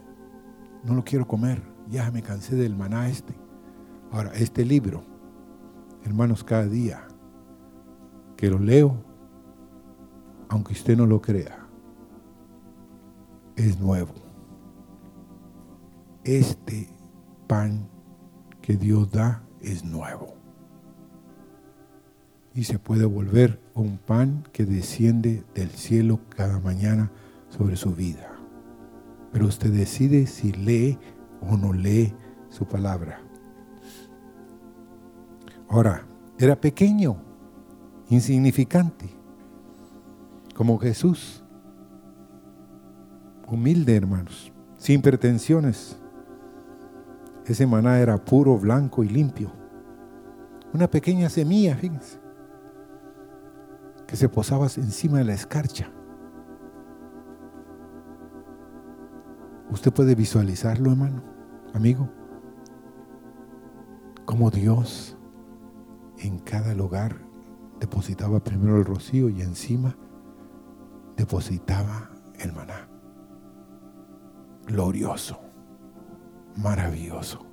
No 0.84 0.96
lo 0.96 1.06
quiero 1.06 1.26
comer. 1.26 1.64
Ya 1.90 2.12
me 2.12 2.22
cansé 2.22 2.58
del 2.58 2.76
maná 2.76 3.08
este. 3.08 3.34
Ahora, 4.12 4.34
este 4.34 4.66
libro, 4.66 5.06
hermanos, 6.04 6.44
cada 6.44 6.66
día 6.66 7.08
que 8.36 8.50
lo 8.50 8.60
leo, 8.60 9.02
aunque 10.50 10.74
usted 10.74 10.98
no 10.98 11.06
lo 11.06 11.22
crea, 11.22 11.66
es 13.56 13.80
nuevo. 13.80 14.14
Este 16.26 16.94
pan 17.48 17.88
que 18.62 18.76
Dios 18.76 19.10
da 19.10 19.48
es 19.62 19.86
nuevo. 19.86 20.41
Y 22.54 22.66
se 22.66 22.80
puede 22.80 23.06
volver 23.06 23.60
un 23.74 23.98
pan 23.98 24.44
que 24.52 24.66
desciende 24.66 25.44
del 25.56 25.70
cielo 25.70 26.20
cada 26.30 26.60
mañana 26.60 27.12
sobre 27.50 27.76
su 27.76 27.96
vida. 27.96 28.32
Pero 29.32 29.48
usted 29.48 29.72
decide 29.72 30.28
si 30.28 30.52
lee 30.52 30.98
o 31.42 31.56
no 31.56 31.72
lee 31.72 32.14
su 32.50 32.66
palabra. 32.66 33.22
Ahora, 35.70 36.06
era 36.38 36.60
pequeño, 36.60 37.16
insignificante, 38.10 39.10
como 40.56 40.78
Jesús. 40.78 41.44
Humilde, 43.48 43.96
hermanos, 43.96 44.52
sin 44.78 45.02
pretensiones. 45.02 45.98
Ese 47.46 47.66
maná 47.66 48.00
era 48.00 48.18
puro, 48.18 48.58
blanco 48.58 49.04
y 49.04 49.10
limpio. 49.10 49.52
Una 50.74 50.90
pequeña 50.90 51.30
semilla, 51.30 51.76
fíjense, 51.76 52.21
que 54.12 54.18
se 54.18 54.28
posaba 54.28 54.66
encima 54.66 55.20
de 55.20 55.24
la 55.24 55.34
escarcha. 55.34 55.90
Usted 59.70 59.94
puede 59.94 60.16
visualizarlo, 60.16 60.92
hermano, 60.92 61.24
amigo, 61.74 62.10
como 64.26 64.52
Dios 64.52 65.18
en 66.18 66.40
cada 66.40 66.76
lugar 66.76 67.22
depositaba 67.80 68.44
primero 68.44 68.76
el 68.76 68.84
rocío 68.84 69.30
y 69.30 69.44
encima 69.44 69.96
depositaba 71.16 72.10
el 72.38 72.52
maná. 72.52 72.90
Glorioso, 74.68 75.40
maravilloso. 76.58 77.46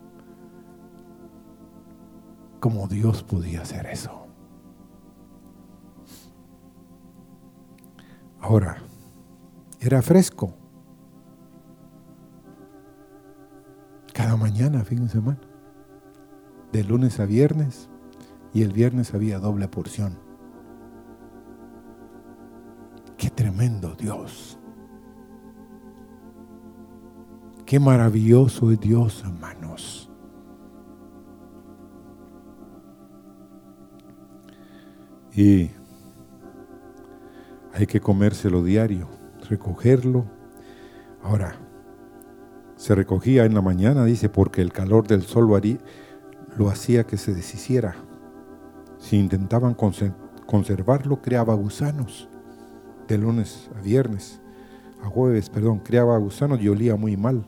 ¿Cómo 2.58 2.88
Dios 2.88 3.22
podía 3.22 3.62
hacer 3.62 3.86
eso? 3.86 4.27
Ahora, 8.40 8.78
era 9.80 10.02
fresco. 10.02 10.54
Cada 14.12 14.36
mañana, 14.36 14.84
fin 14.84 15.04
de 15.04 15.08
semana. 15.08 15.40
De 16.72 16.84
lunes 16.84 17.18
a 17.20 17.24
viernes, 17.24 17.88
y 18.52 18.62
el 18.62 18.72
viernes 18.72 19.14
había 19.14 19.38
doble 19.38 19.68
porción. 19.68 20.18
Qué 23.16 23.30
tremendo 23.30 23.94
Dios. 23.94 24.58
Qué 27.66 27.78
maravilloso 27.78 28.70
es 28.70 28.80
Dios, 28.80 29.22
hermanos. 29.24 30.10
Y 35.34 35.70
hay 37.78 37.86
que 37.86 38.00
comérselo 38.00 38.64
diario, 38.64 39.06
recogerlo. 39.48 40.24
Ahora, 41.22 41.54
se 42.74 42.96
recogía 42.96 43.44
en 43.44 43.54
la 43.54 43.62
mañana, 43.62 44.04
dice, 44.04 44.28
porque 44.28 44.62
el 44.62 44.72
calor 44.72 45.06
del 45.06 45.22
sol 45.22 45.48
lo 46.56 46.68
hacía 46.70 47.04
que 47.04 47.16
se 47.16 47.32
deshiciera. 47.32 47.94
Si 48.98 49.16
intentaban 49.16 49.74
conservarlo, 49.74 51.22
creaba 51.22 51.54
gusanos. 51.54 52.28
De 53.06 53.16
lunes 53.16 53.70
a 53.78 53.80
viernes, 53.80 54.40
a 55.00 55.06
jueves, 55.06 55.48
perdón, 55.48 55.78
creaba 55.78 56.18
gusanos 56.18 56.60
y 56.60 56.68
olía 56.68 56.96
muy 56.96 57.16
mal. 57.16 57.46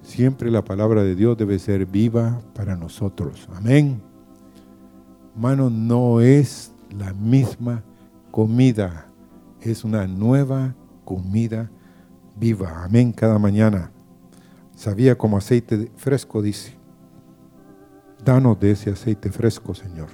Siempre 0.00 0.50
la 0.50 0.64
palabra 0.64 1.02
de 1.02 1.14
Dios 1.14 1.36
debe 1.36 1.58
ser 1.58 1.84
viva 1.84 2.40
para 2.54 2.76
nosotros. 2.76 3.46
Amén. 3.54 4.00
Hermano, 5.34 5.68
no 5.68 6.22
es 6.22 6.72
la 6.98 7.12
misma 7.12 7.84
comida, 8.30 9.08
es 9.60 9.84
una 9.84 10.06
nueva 10.06 10.74
comida 11.04 11.70
viva. 12.36 12.84
Amén. 12.84 13.12
Cada 13.12 13.38
mañana. 13.38 13.90
Sabía 14.74 15.16
como 15.18 15.36
aceite 15.36 15.90
fresco, 15.96 16.40
dice. 16.40 16.76
Danos 18.24 18.58
de 18.60 18.72
ese 18.72 18.90
aceite 18.90 19.30
fresco, 19.30 19.74
Señor. 19.74 20.08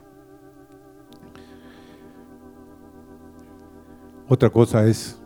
Otra 4.28 4.48
cosa 4.48 4.86
es, 4.86 5.18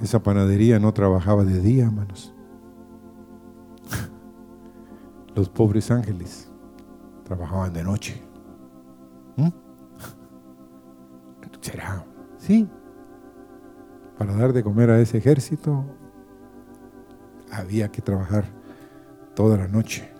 esa 0.00 0.22
panadería 0.22 0.78
no 0.78 0.92
trabajaba 0.94 1.44
de 1.44 1.60
día, 1.60 1.84
hermanos. 1.84 2.34
Los 5.34 5.48
pobres 5.50 5.90
ángeles 5.90 6.50
trabajaban 7.24 7.72
de 7.72 7.82
noche. 7.82 8.22
¿Mm? 9.36 9.63
¿Será? 11.64 12.04
Sí. 12.36 12.68
Para 14.18 14.36
dar 14.36 14.52
de 14.52 14.62
comer 14.62 14.90
a 14.90 15.00
ese 15.00 15.16
ejército 15.16 15.82
había 17.50 17.90
que 17.90 18.02
trabajar 18.02 18.44
toda 19.34 19.56
la 19.56 19.66
noche 19.66 20.12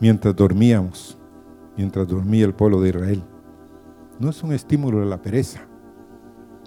mientras 0.00 0.36
dormíamos, 0.36 1.16
mientras 1.78 2.06
dormía 2.06 2.44
el 2.44 2.52
pueblo 2.52 2.82
de 2.82 2.90
Israel. 2.90 3.24
No 4.18 4.28
es 4.28 4.42
un 4.42 4.52
estímulo 4.52 5.00
de 5.00 5.06
la 5.06 5.22
pereza. 5.22 5.66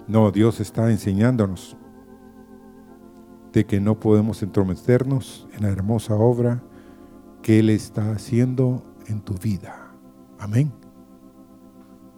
No, 0.08 0.32
Dios 0.32 0.58
está 0.58 0.90
enseñándonos 0.90 1.76
de 3.52 3.64
que 3.64 3.78
no 3.78 4.00
podemos 4.00 4.42
entrometernos 4.42 5.46
en 5.52 5.62
la 5.62 5.68
hermosa 5.68 6.16
obra 6.16 6.64
que 7.42 7.60
Él 7.60 7.70
está 7.70 8.10
haciendo 8.10 8.82
en 9.06 9.20
tu 9.20 9.34
vida. 9.34 9.94
Amén. 10.40 10.83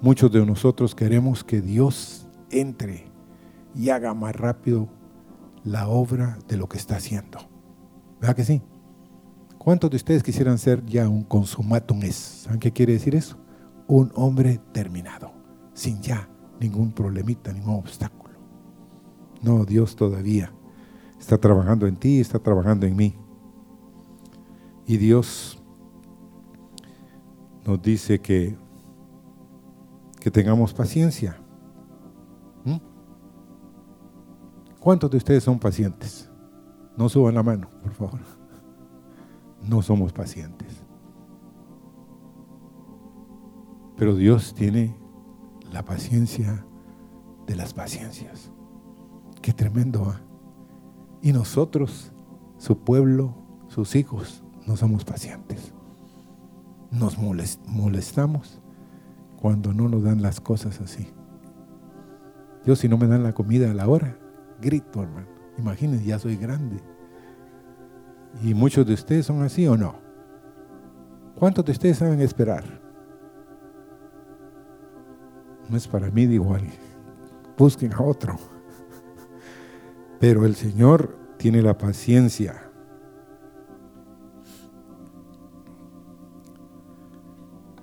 Muchos 0.01 0.31
de 0.31 0.45
nosotros 0.45 0.95
queremos 0.95 1.43
que 1.43 1.61
Dios 1.61 2.27
entre 2.51 3.07
y 3.75 3.91
haga 3.91 4.15
más 4.15 4.37
rápido 4.37 4.89
la 5.65 5.89
obra 5.89 6.39
de 6.49 6.57
lo 6.57 6.69
que 6.69 6.79
está 6.79 6.97
haciendo. 6.97 7.39
¿Verdad 8.21 8.37
que 8.37 8.45
sí? 8.45 8.63
¿Cuántos 9.59 9.91
de 9.91 9.97
ustedes 9.97 10.23
quisieran 10.23 10.59
ser 10.59 10.85
ya 10.87 11.09
un 11.09 11.25
consumatum 11.25 12.03
es? 12.05 12.15
¿Saben 12.15 12.61
qué 12.61 12.73
quiere 12.73 12.93
decir 12.93 13.15
eso? 13.15 13.37
Un 13.89 14.13
hombre 14.15 14.61
terminado, 14.73 15.33
sin 15.75 16.01
ya 16.01 16.29
ningún 16.61 16.93
problemita, 16.93 17.53
ningún 17.53 17.75
obstáculo. 17.75 18.35
No, 19.43 19.65
Dios 19.65 19.97
todavía 19.97 20.53
está 21.19 21.39
trabajando 21.39 21.87
en 21.87 21.97
ti, 21.97 22.21
está 22.21 22.39
trabajando 22.39 22.87
en 22.87 22.97
mí. 22.97 23.15
Y 24.87 24.99
Dios 24.99 25.59
nos 27.65 27.83
dice 27.83 28.21
que, 28.21 28.57
que 30.27 30.31
tengamos 30.33 30.75
paciencia. 30.75 31.39
¿Mm? 32.65 32.79
¿Cuántos 34.81 35.09
de 35.09 35.19
ustedes 35.19 35.45
son 35.45 35.57
pacientes? 35.61 36.29
No 36.97 37.09
suban 37.09 37.37
la 37.37 37.45
mano, 37.45 37.71
por 37.81 37.93
favor. 37.93 38.19
No 39.63 39.83
somos 39.83 40.13
pacientes. 40.13 40.83
Pero 43.97 44.17
Dios 44.17 44.53
tiene 44.53 44.97
la 45.71 45.85
paciencia 45.85 46.67
de 47.47 47.55
las 47.55 47.73
paciencias. 47.73 48.51
Qué 49.41 49.53
tremendo. 49.53 50.07
¿ah? 50.07 50.21
Y 51.23 51.33
nosotros, 51.33 52.11
su 52.59 52.81
pueblo, 52.81 53.33
sus 53.69 53.95
hijos, 53.95 54.43
no 54.67 54.77
somos 54.77 55.05
pacientes. 55.05 55.73
Nos 56.91 57.17
molestamos 57.17 58.61
cuando 59.41 59.73
no 59.73 59.89
nos 59.89 60.03
dan 60.03 60.23
las 60.23 60.41
cosas 60.41 60.81
así. 60.81 61.09
Yo 62.65 62.75
si 62.75 62.89
no 62.89 62.99
me 62.99 63.07
dan 63.07 63.23
la 63.23 63.33
comida 63.33 63.71
a 63.71 63.75
la 63.75 63.89
hora, 63.89 64.19
grito, 64.61 65.03
hermano. 65.03 65.29
Imagínense, 65.59 66.05
ya 66.05 66.19
soy 66.19 66.37
grande. 66.37 66.81
¿Y 68.43 68.55
muchos 68.55 68.87
de 68.87 68.95
ustedes 68.95 69.27
son 69.27 69.43
así 69.43 69.67
o 69.67 69.77
no? 69.77 69.95
¿Cuántos 71.37 71.65
de 71.65 71.73
ustedes 71.73 71.99
saben 71.99 72.21
esperar? 72.21 72.65
No 75.69 75.77
es 75.77 75.87
para 75.87 76.11
mí, 76.11 76.27
digo 76.27 76.55
alguien. 76.55 76.79
Busquen 77.57 77.93
a 77.93 78.03
otro. 78.03 78.37
Pero 80.19 80.45
el 80.45 80.55
Señor 80.55 81.17
tiene 81.37 81.63
la 81.63 81.77
paciencia 81.77 82.66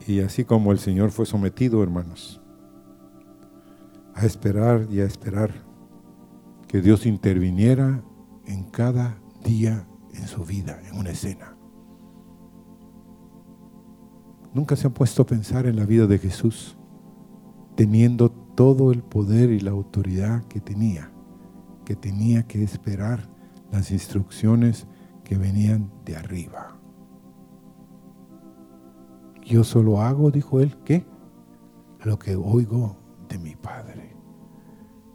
Y 0.06 0.20
así 0.20 0.44
como 0.44 0.72
el 0.72 0.80
Señor 0.80 1.12
fue 1.12 1.26
sometido, 1.26 1.82
hermanos, 1.82 2.42
a 4.14 4.26
esperar 4.26 4.88
y 4.90 5.00
a 5.00 5.06
esperar 5.06 5.52
que 6.68 6.82
Dios 6.82 7.06
interviniera 7.06 8.04
en 8.46 8.64
cada 8.66 9.18
día 9.44 9.88
en 10.14 10.28
su 10.28 10.44
vida, 10.44 10.80
en 10.90 10.98
una 10.98 11.12
escena. 11.12 11.56
Nunca 14.54 14.76
se 14.76 14.88
han 14.88 14.94
puesto 14.94 15.24
a 15.24 15.26
pensar 15.26 15.66
en 15.66 15.78
la 15.78 15.86
vida 15.86 16.06
de 16.06 16.20
Jesús, 16.20 16.78
teniendo 17.76 18.30
todo 18.30 18.92
el 18.92 19.02
poder 19.02 19.52
y 19.52 19.60
la 19.60 19.72
autoridad 19.72 20.44
que 20.46 20.60
tenía, 20.60 21.12
que 21.86 21.96
tenía 21.96 22.44
que 22.44 22.64
esperar 22.64 23.30
las 23.72 23.90
instrucciones 23.92 24.86
que 25.24 25.38
venían 25.38 25.92
de 26.06 26.18
arriba. 26.18 26.78
Yo 29.46 29.64
solo 29.64 30.02
hago, 30.02 30.32
dijo 30.32 30.62
él, 30.62 30.76
¿qué? 30.86 31.06
Lo 32.04 32.18
que 32.18 32.36
oigo 32.36 32.96
de 33.28 33.38
mi 33.38 33.56
Padre. 33.56 34.16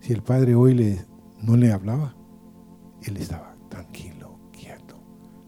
Si 0.01 0.12
el 0.12 0.23
Padre 0.23 0.55
hoy 0.55 0.75
le, 0.75 1.05
no 1.43 1.57
le 1.57 1.73
hablaba, 1.73 2.14
él 3.03 3.17
estaba 3.17 3.57
tranquilo, 3.69 4.38
quieto. 4.53 5.01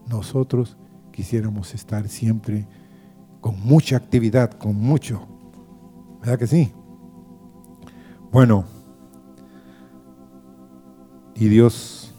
Nosotros 0.07 0.77
quisiéramos 1.13 1.75
estar 1.75 2.09
siempre 2.09 2.67
con 3.41 3.61
mucha 3.61 3.97
actividad, 3.97 4.53
con 4.53 4.77
mucho. 4.77 5.27
¿Verdad 6.21 6.39
que 6.39 6.47
sí? 6.47 6.73
Bueno, 8.31 8.65
y 11.35 11.49
Dios 11.49 12.15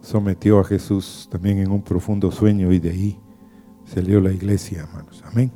sometió 0.00 0.60
a 0.60 0.64
Jesús 0.64 1.28
también 1.30 1.58
en 1.58 1.70
un 1.70 1.82
profundo 1.82 2.30
sueño 2.30 2.72
y 2.72 2.78
de 2.78 2.90
ahí 2.90 3.20
salió 3.86 4.20
la 4.20 4.32
iglesia, 4.32 4.82
hermanos. 4.82 5.24
Amén. 5.26 5.50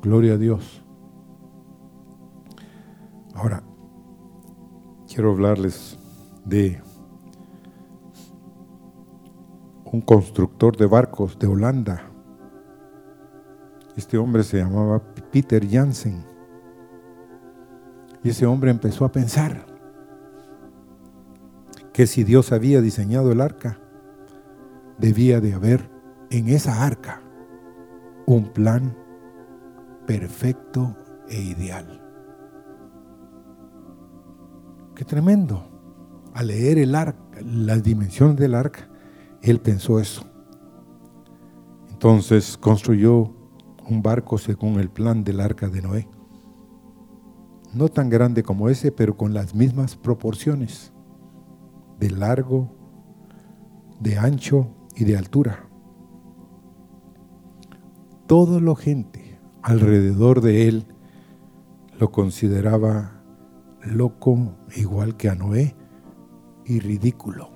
Gloria 0.00 0.34
a 0.34 0.38
Dios. 0.38 0.84
Ahora, 3.34 3.64
quiero 5.08 5.32
hablarles 5.32 5.98
de 6.44 6.80
un 9.84 10.00
constructor 10.00 10.76
de 10.76 10.86
barcos 10.86 11.38
de 11.38 11.46
Holanda. 11.46 12.10
Este 13.96 14.18
hombre 14.18 14.42
se 14.42 14.58
llamaba 14.58 15.00
Peter 15.32 15.68
Jansen. 15.68 16.24
Y 18.22 18.30
ese 18.30 18.46
hombre 18.46 18.70
empezó 18.70 19.04
a 19.04 19.12
pensar 19.12 19.66
que 21.92 22.06
si 22.06 22.24
Dios 22.24 22.50
había 22.52 22.80
diseñado 22.80 23.30
el 23.30 23.40
arca, 23.40 23.78
debía 24.98 25.40
de 25.40 25.54
haber 25.54 25.93
en 26.34 26.48
esa 26.48 26.84
arca 26.84 27.22
un 28.26 28.52
plan 28.52 28.96
perfecto 30.04 30.96
e 31.28 31.40
ideal. 31.40 32.02
Qué 34.96 35.04
tremendo. 35.04 35.70
Al 36.34 36.48
leer 36.48 36.78
el 36.78 36.96
arca, 36.96 37.40
las 37.40 37.84
dimensiones 37.84 38.36
del 38.36 38.56
arca, 38.56 38.88
él 39.42 39.60
pensó 39.60 40.00
eso. 40.00 40.24
Entonces 41.88 42.58
construyó 42.58 43.32
un 43.88 44.02
barco 44.02 44.36
según 44.36 44.80
el 44.80 44.90
plan 44.90 45.22
del 45.22 45.40
arca 45.40 45.68
de 45.68 45.82
Noé. 45.82 46.08
No 47.72 47.88
tan 47.88 48.10
grande 48.10 48.42
como 48.42 48.68
ese, 48.68 48.90
pero 48.90 49.16
con 49.16 49.34
las 49.34 49.54
mismas 49.54 49.94
proporciones 49.94 50.92
de 52.00 52.10
largo, 52.10 52.74
de 54.00 54.18
ancho 54.18 54.66
y 54.96 55.04
de 55.04 55.16
altura 55.16 55.68
todo 58.26 58.58
lo 58.60 58.74
gente 58.74 59.38
alrededor 59.62 60.40
de 60.40 60.68
él 60.68 60.86
lo 61.98 62.10
consideraba 62.10 63.22
loco 63.82 64.56
igual 64.76 65.16
que 65.16 65.28
a 65.28 65.34
Noé 65.34 65.76
y 66.64 66.80
ridículo. 66.80 67.50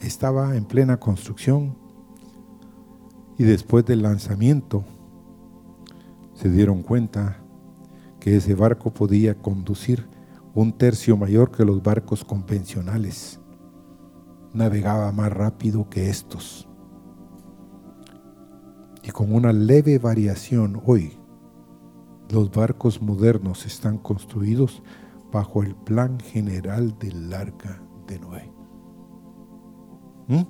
Estaba 0.00 0.56
en 0.56 0.64
plena 0.64 0.98
construcción 0.98 1.76
y 3.38 3.44
después 3.44 3.84
del 3.84 4.02
lanzamiento 4.02 4.84
se 6.34 6.50
dieron 6.50 6.82
cuenta 6.82 7.38
que 8.20 8.36
ese 8.36 8.54
barco 8.54 8.92
podía 8.92 9.36
conducir 9.36 10.08
un 10.54 10.72
tercio 10.72 11.16
mayor 11.16 11.52
que 11.52 11.64
los 11.64 11.82
barcos 11.82 12.24
convencionales. 12.24 13.40
Navegaba 14.52 15.12
más 15.12 15.32
rápido 15.32 15.88
que 15.88 16.10
estos 16.10 16.67
y 19.08 19.10
con 19.10 19.34
una 19.34 19.54
leve 19.54 19.98
variación 19.98 20.82
hoy, 20.84 21.18
los 22.28 22.50
barcos 22.50 23.00
modernos 23.00 23.64
están 23.64 23.96
construidos 23.96 24.82
bajo 25.32 25.62
el 25.62 25.74
plan 25.74 26.20
general 26.20 26.94
del 26.98 27.32
arca 27.32 27.82
de 28.06 28.18
Noé. 28.18 28.52
¿Mm? 30.26 30.42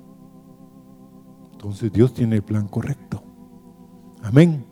Entonces 1.53 1.89
Dios 1.93 2.13
tiene 2.13 2.35
el 2.35 2.43
plan 2.43 2.67
correcto. 2.67 3.23
Amén. 4.23 4.65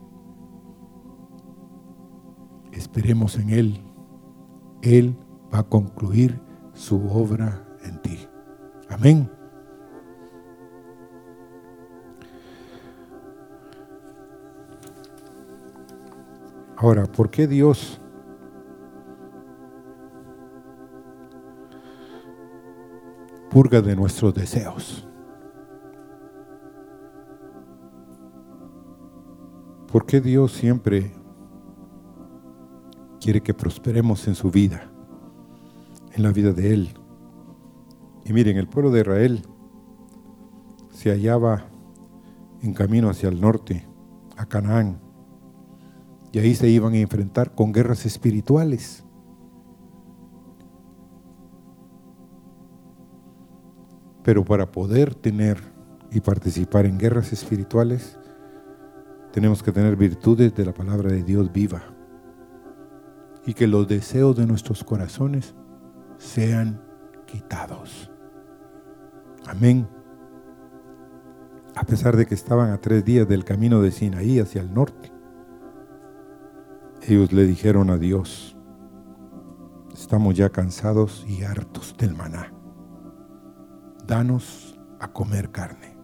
Esperemos 2.72 3.38
en 3.38 3.48
Él. 3.48 3.80
Él 4.82 5.16
va 5.52 5.60
a 5.60 5.68
concluir 5.68 6.38
su 6.74 7.08
obra 7.08 7.66
en 7.82 8.02
ti. 8.02 8.18
Amén. 8.90 9.37
Ahora, 16.80 17.06
¿por 17.06 17.28
qué 17.28 17.48
Dios 17.48 18.00
purga 23.50 23.80
de 23.82 23.96
nuestros 23.96 24.32
deseos? 24.32 25.04
¿Por 29.90 30.06
qué 30.06 30.20
Dios 30.20 30.52
siempre 30.52 31.10
quiere 33.20 33.40
que 33.40 33.54
prosperemos 33.54 34.28
en 34.28 34.36
su 34.36 34.52
vida, 34.52 34.88
en 36.12 36.22
la 36.22 36.30
vida 36.30 36.52
de 36.52 36.74
Él? 36.74 36.94
Y 38.24 38.32
miren, 38.32 38.56
el 38.56 38.68
pueblo 38.68 38.92
de 38.92 39.00
Israel 39.00 39.42
se 40.90 41.10
hallaba 41.10 41.64
en 42.62 42.72
camino 42.72 43.10
hacia 43.10 43.30
el 43.30 43.40
norte, 43.40 43.84
a 44.36 44.46
Canaán. 44.46 45.07
Y 46.32 46.38
ahí 46.38 46.54
se 46.54 46.68
iban 46.68 46.94
a 46.94 46.98
enfrentar 46.98 47.54
con 47.54 47.72
guerras 47.72 48.04
espirituales. 48.04 49.04
Pero 54.22 54.44
para 54.44 54.70
poder 54.70 55.14
tener 55.14 55.58
y 56.10 56.20
participar 56.20 56.84
en 56.84 56.98
guerras 56.98 57.32
espirituales, 57.32 58.18
tenemos 59.32 59.62
que 59.62 59.72
tener 59.72 59.96
virtudes 59.96 60.54
de 60.54 60.66
la 60.66 60.74
palabra 60.74 61.10
de 61.10 61.22
Dios 61.22 61.50
viva. 61.50 61.82
Y 63.46 63.54
que 63.54 63.66
los 63.66 63.88
deseos 63.88 64.36
de 64.36 64.46
nuestros 64.46 64.84
corazones 64.84 65.54
sean 66.18 66.82
quitados. 67.26 68.10
Amén. 69.46 69.88
A 71.74 71.84
pesar 71.84 72.16
de 72.16 72.26
que 72.26 72.34
estaban 72.34 72.70
a 72.70 72.80
tres 72.80 73.04
días 73.04 73.26
del 73.26 73.44
camino 73.44 73.80
de 73.80 73.92
Sinaí 73.92 74.40
hacia 74.40 74.60
el 74.60 74.74
norte, 74.74 75.10
ellos 77.08 77.32
le 77.32 77.46
dijeron 77.46 77.90
a 77.90 77.96
Dios, 77.96 78.56
estamos 79.94 80.34
ya 80.34 80.50
cansados 80.50 81.24
y 81.26 81.42
hartos 81.42 81.96
del 81.96 82.14
maná. 82.14 82.52
Danos 84.06 84.78
a 85.00 85.08
comer 85.12 85.50
carne. 85.50 85.96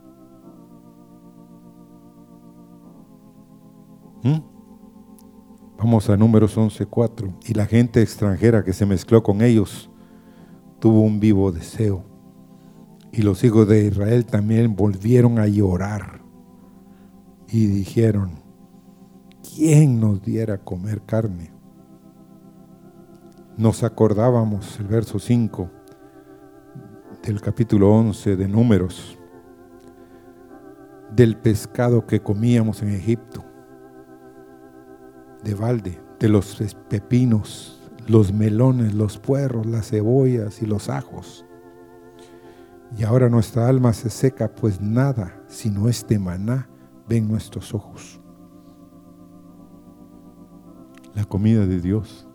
¿Mm? 4.23 4.41
Vamos 5.79 6.09
a 6.09 6.17
números 6.17 6.57
11.4. 6.57 7.35
Y 7.47 7.55
la 7.55 7.67
gente 7.67 8.01
extranjera 8.01 8.65
que 8.65 8.73
se 8.73 8.87
mezcló 8.87 9.23
con 9.23 9.43
ellos 9.43 9.91
tuvo 10.81 11.01
un 11.01 11.21
vivo 11.21 11.53
deseo. 11.53 12.05
Y 13.13 13.23
los 13.23 13.45
hijos 13.45 13.69
de 13.69 13.87
Israel 13.87 14.25
también 14.27 14.75
volvieron 14.75 15.39
a 15.39 15.47
llorar 15.47 16.23
y 17.49 17.67
dijeron, 17.67 18.44
¿quién 19.55 20.01
nos 20.01 20.21
diera 20.21 20.59
comer 20.59 21.03
carne? 21.03 21.53
Nos 23.57 23.85
acordábamos, 23.85 24.81
el 24.81 24.87
verso 24.89 25.19
5 25.19 25.71
del 27.23 27.41
capítulo 27.41 27.93
11 27.93 28.37
de 28.37 28.49
Números, 28.49 29.17
del 31.15 31.37
pescado 31.37 32.05
que 32.05 32.21
comíamos 32.21 32.83
en 32.83 32.91
Egipto, 32.91 33.45
de 35.45 35.55
balde, 35.55 36.01
de 36.19 36.29
los 36.29 36.61
pepinos, 36.89 37.81
los 38.09 38.33
melones, 38.33 38.93
los 38.93 39.19
puerros, 39.19 39.67
las 39.67 39.91
cebollas 39.91 40.63
y 40.63 40.67
los 40.67 40.89
ajos. 40.89 41.47
Y 42.97 43.05
ahora 43.05 43.29
nuestra 43.29 43.69
alma 43.69 43.93
se 43.93 44.11
seca, 44.11 44.53
pues 44.53 44.81
nada 44.81 45.41
sino 45.47 45.89
este 45.89 46.19
maná 46.19 46.69
ven 47.09 47.29
nuestros 47.29 47.73
ojos. 47.73 48.24
La 51.15 51.25
comida 51.25 51.67
de 51.67 51.81
Dios. 51.81 52.29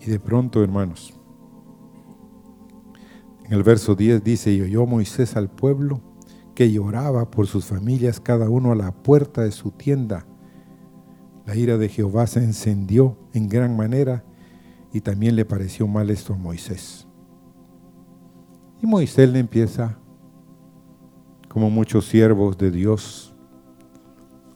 Y 0.00 0.06
de 0.10 0.20
pronto, 0.20 0.62
hermanos, 0.62 1.14
en 3.44 3.52
el 3.52 3.62
verso 3.62 3.94
10 3.94 4.22
dice, 4.22 4.52
y 4.52 4.60
oyó 4.60 4.86
Moisés 4.86 5.36
al 5.36 5.50
pueblo 5.50 6.00
que 6.54 6.70
lloraba 6.70 7.30
por 7.30 7.46
sus 7.46 7.66
familias, 7.66 8.20
cada 8.20 8.48
uno 8.48 8.72
a 8.72 8.74
la 8.74 8.92
puerta 8.92 9.42
de 9.42 9.50
su 9.50 9.70
tienda 9.70 10.26
la 11.46 11.54
ira 11.54 11.76
de 11.76 11.88
Jehová 11.88 12.26
se 12.26 12.42
encendió 12.42 13.18
en 13.32 13.48
gran 13.48 13.76
manera 13.76 14.24
y 14.92 15.00
también 15.00 15.36
le 15.36 15.44
pareció 15.44 15.86
mal 15.86 16.10
esto 16.10 16.32
a 16.32 16.36
Moisés. 16.36 17.06
Y 18.82 18.86
Moisés 18.86 19.28
le 19.28 19.40
empieza, 19.40 19.98
como 21.48 21.68
muchos 21.68 22.06
siervos 22.06 22.56
de 22.56 22.70
Dios, 22.70 23.33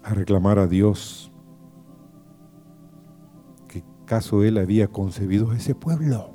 a 0.08 0.14
reclamar 0.14 0.58
a 0.58 0.66
Dios 0.66 1.30
que 3.68 3.84
caso 4.06 4.42
él 4.42 4.56
había 4.56 4.88
concebido 4.88 5.52
ese 5.52 5.74
pueblo. 5.74 6.34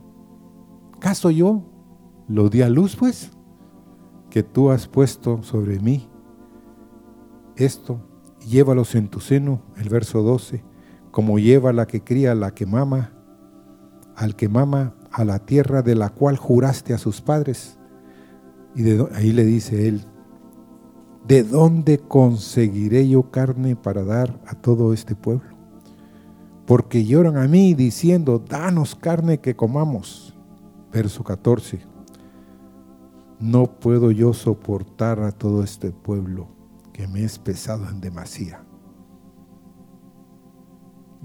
¿Caso 0.99 1.31
yo 1.31 1.63
lo 2.27 2.49
di 2.49 2.61
a 2.61 2.69
luz, 2.69 2.95
pues? 2.95 3.31
Que 4.29 4.43
tú 4.43 4.69
has 4.69 4.87
puesto 4.87 5.41
sobre 5.41 5.79
mí 5.79 6.07
esto 7.55 7.99
llévalos 8.47 8.93
en 8.95 9.07
tu 9.07 9.19
seno, 9.19 9.61
el 9.77 9.89
verso 9.89 10.21
12, 10.21 10.63
como 11.11 11.39
lleva 11.39 11.73
la 11.73 11.87
que 11.87 12.03
cría 12.03 12.35
la 12.35 12.53
que 12.53 12.65
mama, 12.65 13.11
al 14.15 14.35
que 14.35 14.49
mama 14.49 14.95
a 15.11 15.23
la 15.23 15.39
tierra 15.39 15.81
de 15.81 15.95
la 15.95 16.09
cual 16.09 16.37
juraste 16.37 16.93
a 16.93 16.97
sus 16.97 17.21
padres. 17.21 17.79
Y 18.75 18.83
de, 18.83 19.07
ahí 19.13 19.31
le 19.31 19.45
dice 19.45 19.87
él, 19.87 20.05
¿de 21.27 21.43
dónde 21.43 21.99
conseguiré 21.99 23.07
yo 23.07 23.31
carne 23.31 23.75
para 23.75 24.03
dar 24.03 24.39
a 24.45 24.55
todo 24.55 24.93
este 24.93 25.15
pueblo? 25.15 25.49
Porque 26.65 27.05
lloran 27.05 27.37
a 27.37 27.47
mí 27.47 27.73
diciendo, 27.73 28.39
danos 28.39 28.95
carne 28.95 29.39
que 29.39 29.55
comamos. 29.55 30.35
Verso 30.91 31.23
14, 31.23 31.81
no 33.39 33.65
puedo 33.65 34.11
yo 34.11 34.33
soportar 34.33 35.19
a 35.21 35.31
todo 35.31 35.63
este 35.63 35.91
pueblo 35.91 36.47
que 36.93 37.07
me 37.07 37.23
es 37.23 37.39
pesado 37.39 37.89
en 37.89 37.99
demasía. 37.99 38.63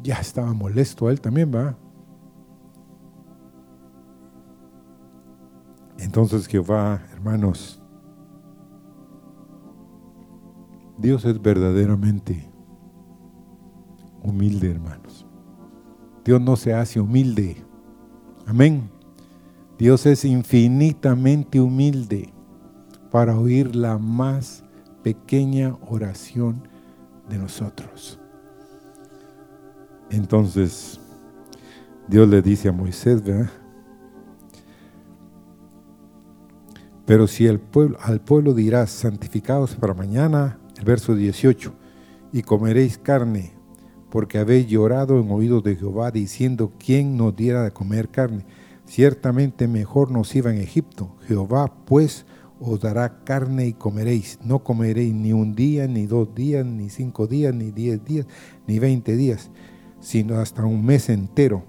Ya 0.03 0.17
estaba 0.17 0.53
molesto 0.55 1.11
él 1.11 1.21
también, 1.21 1.53
va. 1.55 1.77
Entonces 5.99 6.47
Jehová, 6.47 7.03
hermanos, 7.13 7.78
Dios 10.99 11.25
es 11.25 11.41
verdaderamente 11.41 12.51
humilde, 14.21 14.73
hermanos. 14.73 15.25
Dios 16.25 16.41
no 16.41 16.57
se 16.57 16.75
hace 16.75 17.01
humilde. 17.01 17.57
Amén. 18.47 18.91
Dios 19.79 20.05
es 20.07 20.25
infinitamente 20.25 21.61
humilde 21.61 22.33
para 23.13 23.39
oír 23.39 23.77
la 23.77 23.97
más 23.97 24.65
pequeña 25.05 25.77
oración 25.89 26.67
de 27.29 27.39
nosotros. 27.39 28.19
Entonces, 30.11 30.99
Dios 32.09 32.29
le 32.29 32.43
dice 32.43 32.69
a 32.69 32.73
Moisés, 32.73 33.23
Pero 37.07 37.27
si 37.27 37.47
al 37.47 37.61
pueblo 37.61 38.53
dirás, 38.53 38.91
santificados 38.91 39.77
para 39.77 39.95
mañana, 39.95 40.58
el 40.79 40.85
verso 40.85 41.15
18, 41.15 41.75
y 42.33 42.43
comeréis 42.43 42.99
carne, 42.99 43.53
porque 44.11 44.39
habéis 44.39 44.69
llorado 44.69 45.21
en 45.21 45.31
oídos 45.31 45.63
de 45.65 45.77
Jehová, 45.77 46.11
diciendo, 46.11 46.73
¿quién 46.79 47.17
nos 47.17 47.35
diera 47.35 47.65
de 47.65 47.73
comer 47.73 48.09
carne? 48.09 48.47
Ciertamente 48.87 49.69
mejor 49.69 50.11
nos 50.11 50.35
iba 50.35 50.51
en 50.51 50.61
Egipto. 50.61 51.17
Jehová, 51.27 51.85
pues, 51.85 52.25
os 52.61 52.81
dará 52.81 53.23
carne 53.25 53.67
y 53.67 53.73
comeréis. 53.73 54.39
No 54.43 54.65
comeréis 54.65 55.15
ni 55.15 55.33
un 55.33 55.55
día, 55.55 55.87
ni 55.87 56.07
dos 56.07 56.35
días, 56.35 56.65
ni 56.65 56.89
cinco 56.89 57.27
días, 57.27 57.55
ni 57.55 57.71
diez 57.71 58.03
días, 58.05 58.27
ni 58.67 58.79
veinte 58.79 59.17
días, 59.17 59.51
sino 60.01 60.37
hasta 60.37 60.65
un 60.65 60.85
mes 60.85 61.09
entero, 61.09 61.65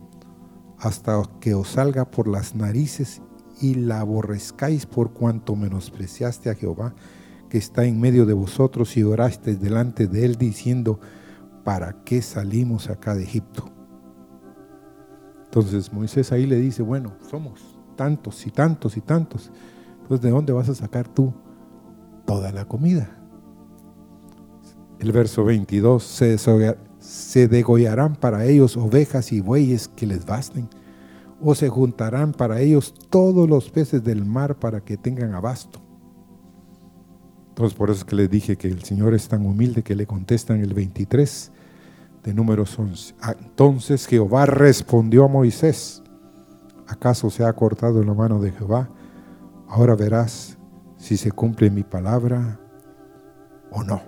hasta 0.77 1.21
que 1.41 1.53
os 1.53 1.69
salga 1.69 2.09
por 2.09 2.27
las 2.27 2.55
narices 2.55 3.21
y 3.59 3.75
la 3.75 3.99
aborrezcáis 3.99 4.85
por 4.85 5.11
cuanto 5.11 5.55
menospreciaste 5.55 6.49
a 6.49 6.55
Jehová, 6.55 6.95
que 7.49 7.57
está 7.57 7.85
en 7.85 7.99
medio 7.99 8.25
de 8.25 8.33
vosotros 8.33 8.95
y 8.95 9.03
orasteis 9.03 9.59
delante 9.59 10.07
de 10.07 10.25
él 10.25 10.35
diciendo, 10.35 10.99
¿para 11.63 12.03
qué 12.03 12.21
salimos 12.21 12.89
acá 12.89 13.15
de 13.15 13.23
Egipto? 13.23 13.69
Entonces 15.45 15.91
Moisés 15.91 16.31
ahí 16.31 16.45
le 16.45 16.57
dice, 16.57 16.83
bueno, 16.83 17.13
somos 17.29 17.79
tantos 17.95 18.45
y 18.45 18.51
tantos 18.51 18.95
y 18.97 19.01
tantos 19.01 19.51
entonces, 20.09 20.25
¿de 20.25 20.31
dónde 20.31 20.53
vas 20.53 20.67
a 20.67 20.73
sacar 20.73 21.07
tú 21.07 21.31
toda 22.25 22.51
la 22.51 22.65
comida? 22.65 23.15
El 24.97 25.11
verso 25.11 25.45
22, 25.45 26.03
se, 26.03 26.35
se 26.97 27.47
degollarán 27.47 28.15
para 28.15 28.43
ellos 28.45 28.75
ovejas 28.75 29.31
y 29.31 29.39
bueyes 29.39 29.87
que 29.87 30.07
les 30.07 30.25
basten, 30.25 30.67
o 31.39 31.53
se 31.53 31.69
juntarán 31.69 32.31
para 32.31 32.59
ellos 32.59 32.91
todos 33.11 33.47
los 33.47 33.69
peces 33.69 34.03
del 34.03 34.25
mar 34.25 34.57
para 34.57 34.81
que 34.81 34.97
tengan 34.97 35.35
abasto. 35.35 35.79
Entonces, 37.59 37.77
por 37.77 37.89
eso 37.89 37.99
es 37.99 38.05
que 38.05 38.15
les 38.15 38.29
dije 38.29 38.55
que 38.55 38.69
el 38.69 38.83
Señor 38.85 39.13
es 39.13 39.27
tan 39.27 39.45
humilde 39.45 39.83
que 39.83 39.93
le 39.93 40.07
contestan 40.07 40.61
el 40.61 40.73
23 40.73 41.51
de 42.23 42.33
números 42.33 42.79
11. 42.79 43.15
Ah, 43.21 43.35
entonces 43.37 44.07
Jehová 44.07 44.45
respondió 44.45 45.25
a 45.25 45.27
Moisés, 45.27 46.01
¿acaso 46.87 47.29
se 47.29 47.43
ha 47.43 47.51
cortado 47.51 48.01
la 48.01 48.13
mano 48.13 48.39
de 48.39 48.53
Jehová 48.53 48.89
Ahora 49.67 49.93
verás 49.97 50.57
si 50.95 51.17
se 51.17 51.33
cumple 51.33 51.69
mi 51.69 51.83
palabra 51.83 52.61
o 53.71 53.83
no. 53.83 54.03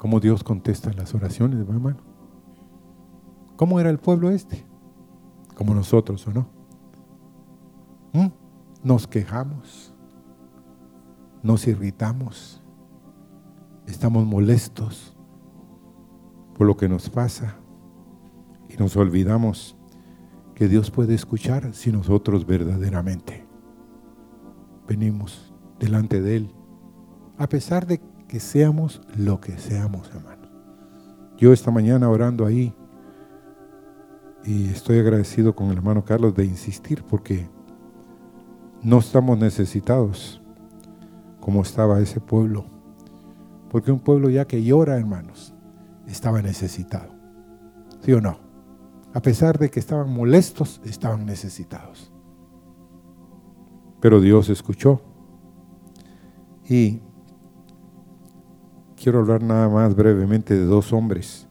¿Cómo 0.00 0.18
Dios 0.18 0.42
contesta 0.42 0.92
las 0.94 1.14
oraciones, 1.14 1.60
hermano? 1.60 1.98
¿Cómo 3.54 3.78
era 3.78 3.88
el 3.90 3.98
pueblo 3.98 4.30
este? 4.30 4.66
Como 5.54 5.76
nosotros, 5.76 6.26
¿o 6.26 6.32
no? 6.32 6.48
¿Mm? 8.12 8.47
Nos 8.82 9.06
quejamos, 9.06 9.92
nos 11.42 11.66
irritamos, 11.66 12.62
estamos 13.86 14.24
molestos 14.24 15.16
por 16.54 16.66
lo 16.66 16.76
que 16.76 16.88
nos 16.88 17.08
pasa. 17.08 17.56
Y 18.68 18.76
nos 18.76 18.96
olvidamos 18.96 19.76
que 20.54 20.68
Dios 20.68 20.90
puede 20.90 21.14
escuchar 21.14 21.72
si 21.72 21.90
nosotros 21.90 22.46
verdaderamente 22.46 23.46
venimos 24.86 25.54
delante 25.78 26.20
de 26.20 26.36
Él, 26.36 26.54
a 27.38 27.48
pesar 27.48 27.86
de 27.86 28.00
que 28.26 28.40
seamos 28.40 29.00
lo 29.16 29.40
que 29.40 29.56
seamos, 29.58 30.10
hermanos. 30.10 30.48
Yo 31.36 31.52
esta 31.52 31.70
mañana 31.70 32.10
orando 32.10 32.44
ahí, 32.44 32.74
y 34.44 34.66
estoy 34.68 34.98
agradecido 34.98 35.54
con 35.54 35.68
el 35.68 35.76
hermano 35.76 36.04
Carlos 36.04 36.34
de 36.34 36.44
insistir 36.44 37.04
porque 37.04 37.48
no 38.82 38.98
estamos 38.98 39.38
necesitados 39.38 40.40
como 41.40 41.62
estaba 41.62 42.00
ese 42.00 42.20
pueblo. 42.20 42.66
Porque 43.70 43.92
un 43.92 44.00
pueblo 44.00 44.30
ya 44.30 44.46
que 44.46 44.62
llora, 44.62 44.96
hermanos, 44.96 45.54
estaba 46.06 46.42
necesitado. 46.42 47.12
¿Sí 48.00 48.12
o 48.12 48.20
no? 48.20 48.38
A 49.14 49.20
pesar 49.20 49.58
de 49.58 49.70
que 49.70 49.80
estaban 49.80 50.12
molestos, 50.12 50.80
estaban 50.84 51.26
necesitados. 51.26 52.12
Pero 54.00 54.20
Dios 54.20 54.48
escuchó. 54.48 55.02
Y 56.68 57.00
quiero 58.96 59.20
hablar 59.20 59.42
nada 59.42 59.68
más 59.68 59.94
brevemente 59.94 60.54
de 60.54 60.64
dos 60.64 60.92
hombres, 60.92 61.48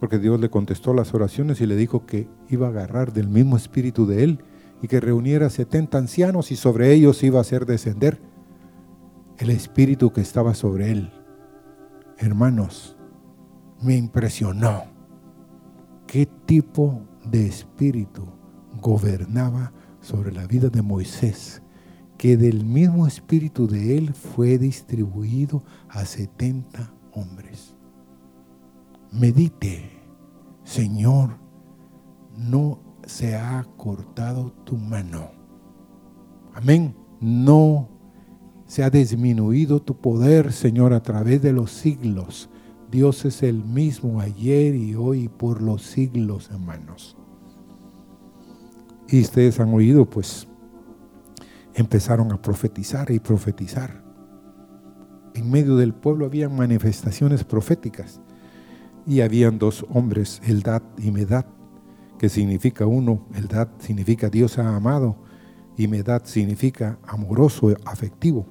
porque 0.00 0.18
Dios 0.18 0.40
le 0.40 0.50
contestó 0.50 0.92
las 0.92 1.14
oraciones 1.14 1.60
y 1.60 1.66
le 1.66 1.76
dijo 1.76 2.04
que 2.06 2.28
iba 2.48 2.66
a 2.66 2.70
agarrar 2.70 3.12
del 3.12 3.28
mismo 3.28 3.56
espíritu 3.56 4.06
de 4.06 4.24
él 4.24 4.44
y 4.82 4.88
que 4.88 5.00
reuniera 5.00 5.50
70 5.50 5.98
ancianos 5.98 6.50
y 6.52 6.56
sobre 6.56 6.92
ellos 6.92 7.22
iba 7.22 7.38
a 7.38 7.42
hacer 7.42 7.66
descender 7.66 8.20
el 9.38 9.50
espíritu 9.50 10.12
que 10.12 10.20
estaba 10.20 10.54
sobre 10.54 10.90
él. 10.90 11.12
Hermanos, 12.18 12.96
me 13.82 13.96
impresionó 13.96 14.84
qué 16.06 16.26
tipo 16.26 17.02
de 17.24 17.46
espíritu 17.46 18.26
gobernaba 18.80 19.72
sobre 20.00 20.32
la 20.32 20.46
vida 20.46 20.68
de 20.68 20.82
Moisés, 20.82 21.62
que 22.18 22.36
del 22.36 22.64
mismo 22.64 23.06
espíritu 23.06 23.66
de 23.66 23.96
él 23.96 24.14
fue 24.14 24.58
distribuido 24.58 25.62
a 25.88 26.04
70 26.04 26.92
hombres. 27.12 27.74
Medite, 29.10 29.90
Señor, 30.64 31.38
no 32.36 32.89
se 33.10 33.34
ha 33.34 33.66
cortado 33.76 34.52
tu 34.64 34.76
mano. 34.76 35.32
Amén. 36.54 36.94
No 37.20 37.88
se 38.66 38.84
ha 38.84 38.88
disminuido 38.88 39.82
tu 39.82 39.96
poder, 39.96 40.52
Señor, 40.52 40.94
a 40.94 41.02
través 41.02 41.42
de 41.42 41.52
los 41.52 41.72
siglos. 41.72 42.48
Dios 42.90 43.24
es 43.24 43.42
el 43.42 43.64
mismo 43.64 44.20
ayer 44.20 44.74
y 44.76 44.94
hoy 44.94 45.28
por 45.28 45.60
los 45.60 45.82
siglos, 45.82 46.50
hermanos. 46.50 47.16
Y 49.08 49.20
ustedes 49.20 49.58
han 49.58 49.74
oído, 49.74 50.08
pues, 50.08 50.46
empezaron 51.74 52.32
a 52.32 52.40
profetizar 52.40 53.10
y 53.10 53.18
profetizar. 53.18 54.04
En 55.34 55.50
medio 55.50 55.76
del 55.76 55.94
pueblo 55.94 56.26
habían 56.26 56.54
manifestaciones 56.56 57.42
proféticas 57.42 58.20
y 59.04 59.20
habían 59.20 59.58
dos 59.58 59.84
hombres, 59.90 60.40
Eldad 60.46 60.82
y 60.96 61.10
Medad, 61.10 61.44
que 62.20 62.28
significa 62.28 62.86
uno, 62.86 63.22
Eldad 63.34 63.68
significa 63.78 64.28
Dios 64.28 64.58
ha 64.58 64.76
amado 64.76 65.16
y 65.74 65.88
Medad 65.88 66.26
significa 66.26 66.98
amoroso, 67.02 67.74
afectivo. 67.86 68.44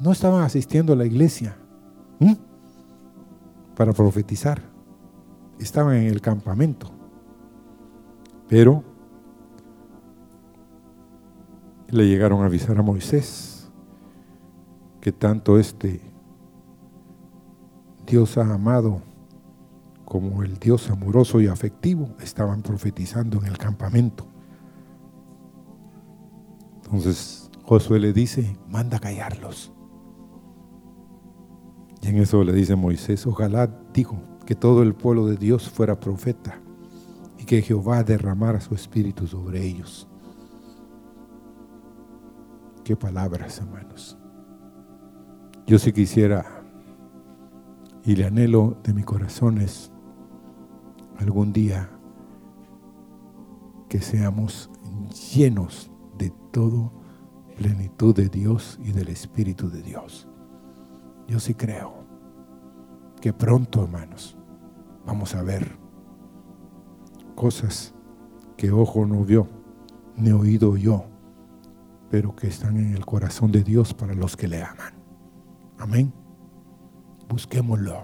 No 0.00 0.12
estaban 0.12 0.42
asistiendo 0.42 0.94
a 0.94 0.96
la 0.96 1.04
iglesia 1.04 1.58
para 3.76 3.92
profetizar, 3.92 4.62
estaban 5.58 5.96
en 5.96 6.06
el 6.06 6.22
campamento, 6.22 6.90
pero 8.48 8.82
le 11.88 12.08
llegaron 12.08 12.40
a 12.40 12.46
avisar 12.46 12.78
a 12.78 12.82
Moisés 12.82 13.70
que 15.02 15.12
tanto 15.12 15.58
este 15.58 16.00
Dios 18.06 18.38
ha 18.38 18.54
amado 18.54 19.02
como 20.14 20.44
el 20.44 20.60
Dios 20.60 20.88
amoroso 20.90 21.40
y 21.40 21.48
afectivo 21.48 22.14
estaban 22.20 22.62
profetizando 22.62 23.40
en 23.40 23.46
el 23.46 23.58
campamento. 23.58 24.28
Entonces 26.84 27.50
Josué 27.64 27.98
le 27.98 28.12
dice, 28.12 28.56
manda 28.68 29.00
callarlos. 29.00 29.72
Y 32.00 32.10
en 32.10 32.18
eso 32.18 32.44
le 32.44 32.52
dice 32.52 32.76
Moisés, 32.76 33.26
ojalá, 33.26 33.66
dijo, 33.92 34.16
que 34.46 34.54
todo 34.54 34.84
el 34.84 34.94
pueblo 34.94 35.26
de 35.26 35.36
Dios 35.36 35.68
fuera 35.68 35.98
profeta 35.98 36.60
y 37.36 37.44
que 37.44 37.60
Jehová 37.60 38.04
derramara 38.04 38.60
su 38.60 38.76
espíritu 38.76 39.26
sobre 39.26 39.66
ellos. 39.66 40.06
Qué 42.84 42.94
palabras, 42.94 43.58
hermanos. 43.58 44.16
Yo 45.66 45.76
sí 45.80 45.92
quisiera, 45.92 46.62
y 48.04 48.14
le 48.14 48.26
anhelo 48.26 48.76
de 48.84 48.94
mi 48.94 49.02
corazón 49.02 49.58
es 49.58 49.90
algún 51.24 51.52
día 51.54 51.88
que 53.88 54.00
seamos 54.00 54.70
llenos 55.32 55.90
de 56.18 56.30
todo 56.52 56.92
plenitud 57.56 58.14
de 58.14 58.28
Dios 58.28 58.78
y 58.82 58.92
del 58.92 59.08
Espíritu 59.08 59.70
de 59.70 59.82
Dios. 59.82 60.28
Yo 61.26 61.40
sí 61.40 61.54
creo 61.54 62.04
que 63.22 63.32
pronto, 63.32 63.84
hermanos, 63.84 64.36
vamos 65.06 65.34
a 65.34 65.42
ver 65.42 65.78
cosas 67.34 67.94
que 68.58 68.70
ojo 68.70 69.06
no 69.06 69.24
vio, 69.24 69.48
ni 70.16 70.30
oído 70.30 70.76
yo, 70.76 71.06
pero 72.10 72.36
que 72.36 72.48
están 72.48 72.76
en 72.76 72.94
el 72.94 73.06
corazón 73.06 73.50
de 73.50 73.64
Dios 73.64 73.94
para 73.94 74.14
los 74.14 74.36
que 74.36 74.46
le 74.46 74.62
aman. 74.62 74.92
Amén. 75.78 76.12
Busquémoslo. 77.28 78.02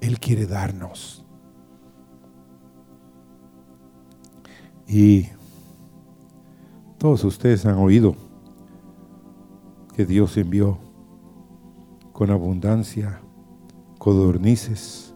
Él 0.00 0.18
quiere 0.18 0.46
darnos 0.46 1.25
Y 4.86 5.28
todos 6.98 7.24
ustedes 7.24 7.66
han 7.66 7.76
oído 7.76 8.14
que 9.94 10.06
Dios 10.06 10.36
envió 10.36 10.78
con 12.12 12.30
abundancia 12.30 13.20
codornices 13.98 15.14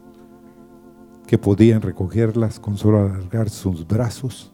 que 1.27 1.39
podían 1.39 1.81
recogerlas 1.81 2.59
con 2.59 2.77
solo 2.77 2.99
alargar 2.99 3.51
sus 3.51 3.87
brazos. 3.87 4.53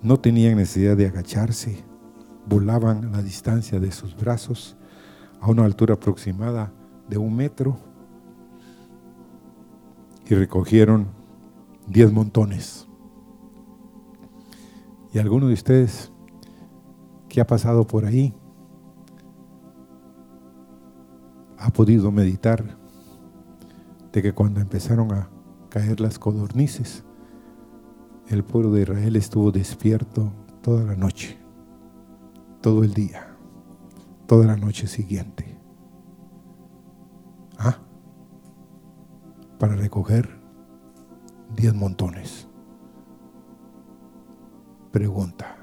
No 0.00 0.18
tenían 0.18 0.56
necesidad 0.56 0.96
de 0.96 1.06
agacharse, 1.06 1.84
volaban 2.46 3.04
a 3.04 3.10
la 3.18 3.22
distancia 3.22 3.78
de 3.78 3.92
sus 3.92 4.16
brazos 4.16 4.76
a 5.40 5.50
una 5.50 5.64
altura 5.64 5.94
aproximada 5.94 6.72
de 7.08 7.18
un 7.18 7.36
metro 7.36 7.76
y 10.28 10.34
recogieron 10.34 11.08
diez 11.86 12.10
montones. 12.12 12.89
Y 15.12 15.18
alguno 15.18 15.48
de 15.48 15.54
ustedes 15.54 16.12
que 17.28 17.40
ha 17.40 17.46
pasado 17.46 17.86
por 17.86 18.04
ahí 18.04 18.34
ha 21.58 21.70
podido 21.70 22.10
meditar 22.10 22.78
de 24.12 24.22
que 24.22 24.32
cuando 24.32 24.60
empezaron 24.60 25.12
a 25.12 25.28
caer 25.68 26.00
las 26.00 26.18
codornices, 26.18 27.04
el 28.28 28.44
pueblo 28.44 28.72
de 28.72 28.82
Israel 28.82 29.16
estuvo 29.16 29.50
despierto 29.50 30.32
toda 30.62 30.84
la 30.84 30.94
noche, 30.94 31.38
todo 32.60 32.84
el 32.84 32.94
día, 32.94 33.36
toda 34.26 34.46
la 34.46 34.56
noche 34.56 34.86
siguiente. 34.86 35.58
¿Ah? 37.58 37.78
Para 39.58 39.74
recoger 39.74 40.40
diez 41.56 41.74
montones. 41.74 42.49
Pregunta, 44.90 45.56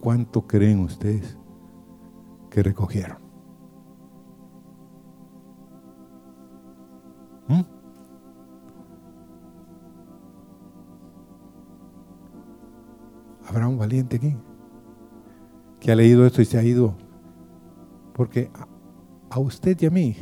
¿cuánto 0.00 0.46
creen 0.46 0.80
ustedes 0.80 1.36
que 2.48 2.62
recogieron? 2.62 3.18
¿Mm? 7.48 7.60
¿Habrá 13.46 13.68
un 13.68 13.76
valiente 13.76 14.16
aquí 14.16 14.34
que 15.78 15.92
ha 15.92 15.96
leído 15.96 16.24
esto 16.24 16.40
y 16.40 16.46
se 16.46 16.56
ha 16.56 16.62
ido? 16.62 16.94
Porque 18.14 18.50
a, 19.28 19.38
usted 19.38 19.76
y 19.82 19.86
a 19.86 19.90
mí 19.90 20.16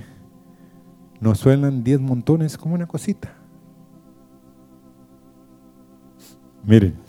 nos 1.20 1.38
suenan 1.38 1.84
diez 1.84 2.00
montones 2.00 2.58
como 2.58 2.74
una 2.74 2.86
cosita. 2.86 3.36
Miren, 6.64 7.07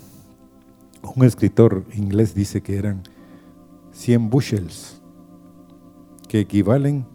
un 1.04 1.24
escritor 1.24 1.86
inglés 1.94 2.34
dice 2.34 2.62
que 2.62 2.78
eran 2.78 3.04
100 3.92 4.30
bushels, 4.30 5.02
que 6.28 6.40
equivalen 6.40 7.06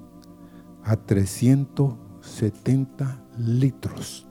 a 0.82 0.96
370 0.96 3.22
litros 3.38 4.26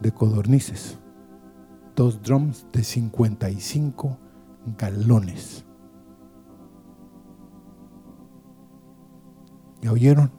de 0.00 0.12
codornices. 0.12 0.98
dos 1.94 2.22
drums 2.22 2.66
de 2.72 2.82
55 2.82 4.18
galones. 4.78 5.66
¿Ya 9.82 9.92
oyeron? 9.92 10.30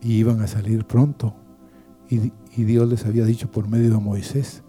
Y 0.00 0.14
iban 0.14 0.40
a 0.40 0.46
salir 0.46 0.86
pronto. 0.86 1.34
Y, 2.08 2.32
y, 2.54 2.64
Dios 2.64 2.88
les 2.88 3.06
había 3.06 3.24
dicho 3.24 3.50
por 3.50 3.68
medio 3.68 3.90
de 3.90 3.98
Moisés 3.98 4.62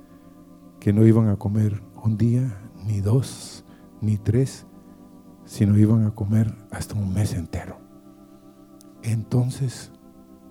que 0.80 0.94
no 0.94 1.06
iban 1.06 1.30
a 1.30 1.38
comer 1.38 1.82
un 2.04 2.18
día, 2.18 2.58
ni 2.86 3.02
dos, 3.02 3.66
ni 4.02 4.18
tres, 4.18 4.66
sino 5.46 5.78
iban 5.78 6.06
a 6.06 6.12
comer 6.12 6.54
hasta 6.72 6.96
un 6.96 7.14
mes 7.14 7.34
entero. 7.34 7.78
Entonces, 9.02 9.92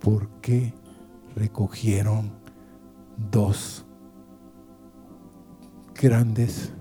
¿por 0.00 0.28
qué 0.40 0.74
recogieron 1.34 2.30
dos 3.30 3.84
grandes 5.94 6.72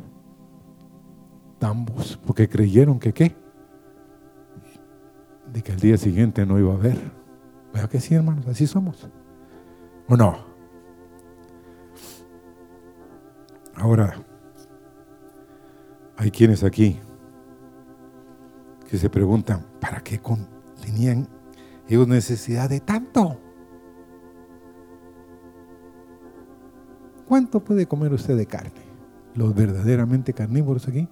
tambos? 1.59 2.19
Porque 2.25 2.47
creyeron 2.49 2.99
que 2.99 3.13
qué? 3.13 3.35
De 5.51 5.61
que 5.61 5.73
al 5.73 5.79
día 5.79 5.97
siguiente 5.97 6.45
no 6.45 6.59
iba 6.59 6.71
a 6.73 6.77
haber. 6.77 6.97
¿Verdad 7.73 7.89
que 7.89 7.99
sí, 7.99 8.15
hermanos? 8.15 8.47
Así 8.47 8.67
somos. 8.67 9.09
¿O 10.07 10.17
no? 10.17 10.51
Ahora, 13.75 14.13
hay 16.17 16.29
quienes 16.29 16.63
aquí 16.63 16.99
que 18.89 18.97
se 18.97 19.09
preguntan, 19.09 19.65
¿para 19.79 20.01
qué 20.01 20.21
tenían 20.81 21.27
ellos 21.87 22.07
necesidad 22.07 22.69
de 22.69 22.79
tanto? 22.79 23.39
¿Cuánto 27.27 27.63
puede 27.63 27.87
comer 27.87 28.13
usted 28.13 28.37
de 28.37 28.45
carne? 28.45 28.71
Los 29.33 29.55
verdaderamente 29.55 30.33
carnívoros 30.33 30.87
aquí. 30.87 31.07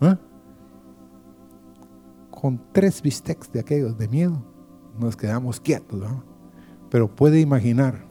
¿Ah? 0.00 0.18
Con 2.30 2.60
tres 2.72 3.02
bistecs 3.02 3.52
de 3.52 3.60
aquellos 3.60 3.98
de 3.98 4.08
miedo 4.08 4.49
nos 4.98 5.16
quedamos 5.16 5.60
quietos. 5.60 6.00
¿no? 6.00 6.24
Pero 6.90 7.14
puede 7.14 7.40
imaginar, 7.40 8.04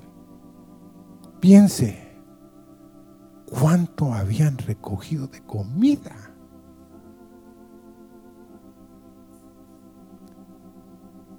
piense 1.39 2.09
cuánto 3.45 4.13
habían 4.13 4.57
recogido 4.57 5.27
de 5.27 5.41
comida. 5.41 6.15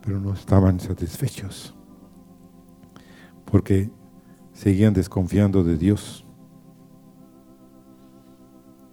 Pero 0.03 0.19
no 0.19 0.33
estaban 0.33 0.81
satisfechos 0.81 1.75
porque 3.51 3.91
seguían 4.53 4.95
desconfiando 4.95 5.65
de 5.65 5.77
Dios. 5.77 6.25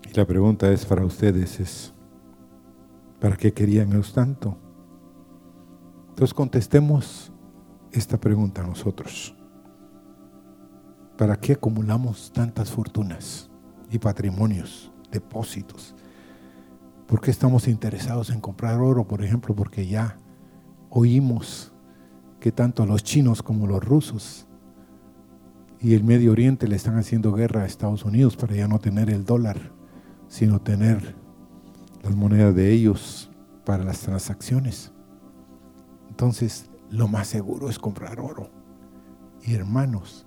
Y 0.09 0.13
la 0.15 0.25
pregunta 0.25 0.71
es 0.71 0.85
para 0.85 1.05
ustedes 1.05 1.59
es, 1.59 1.93
¿para 3.19 3.37
qué 3.37 3.53
querían 3.53 3.91
ellos 3.91 4.13
tanto? 4.13 4.57
Entonces 6.17 6.33
contestemos 6.33 7.31
esta 7.91 8.19
pregunta 8.19 8.63
a 8.63 8.65
nosotros. 8.65 9.35
¿Para 11.15 11.35
qué 11.35 11.53
acumulamos 11.53 12.31
tantas 12.33 12.71
fortunas 12.71 13.51
y 13.91 13.99
patrimonios, 13.99 14.91
depósitos? 15.11 15.93
¿Por 17.05 17.21
qué 17.21 17.29
estamos 17.29 17.67
interesados 17.67 18.31
en 18.31 18.41
comprar 18.41 18.79
oro, 18.79 19.05
por 19.05 19.23
ejemplo? 19.23 19.55
Porque 19.55 19.85
ya 19.85 20.17
oímos 20.89 21.71
que 22.39 22.51
tanto 22.51 22.87
los 22.87 23.03
chinos 23.03 23.43
como 23.43 23.67
los 23.67 23.83
rusos 23.83 24.47
y 25.79 25.93
el 25.93 26.03
Medio 26.03 26.31
Oriente 26.31 26.67
le 26.67 26.77
están 26.77 26.97
haciendo 26.97 27.31
guerra 27.31 27.61
a 27.61 27.67
Estados 27.67 28.03
Unidos 28.05 28.35
para 28.35 28.55
ya 28.55 28.67
no 28.67 28.79
tener 28.79 29.11
el 29.11 29.23
dólar, 29.23 29.71
sino 30.29 30.59
tener 30.61 31.13
las 32.01 32.15
monedas 32.15 32.55
de 32.55 32.71
ellos 32.71 33.29
para 33.63 33.83
las 33.83 33.99
transacciones. 33.99 34.96
Entonces, 36.17 36.67
lo 36.89 37.07
más 37.07 37.27
seguro 37.27 37.69
es 37.69 37.77
comprar 37.77 38.19
oro. 38.19 38.49
Y 39.43 39.53
hermanos, 39.53 40.25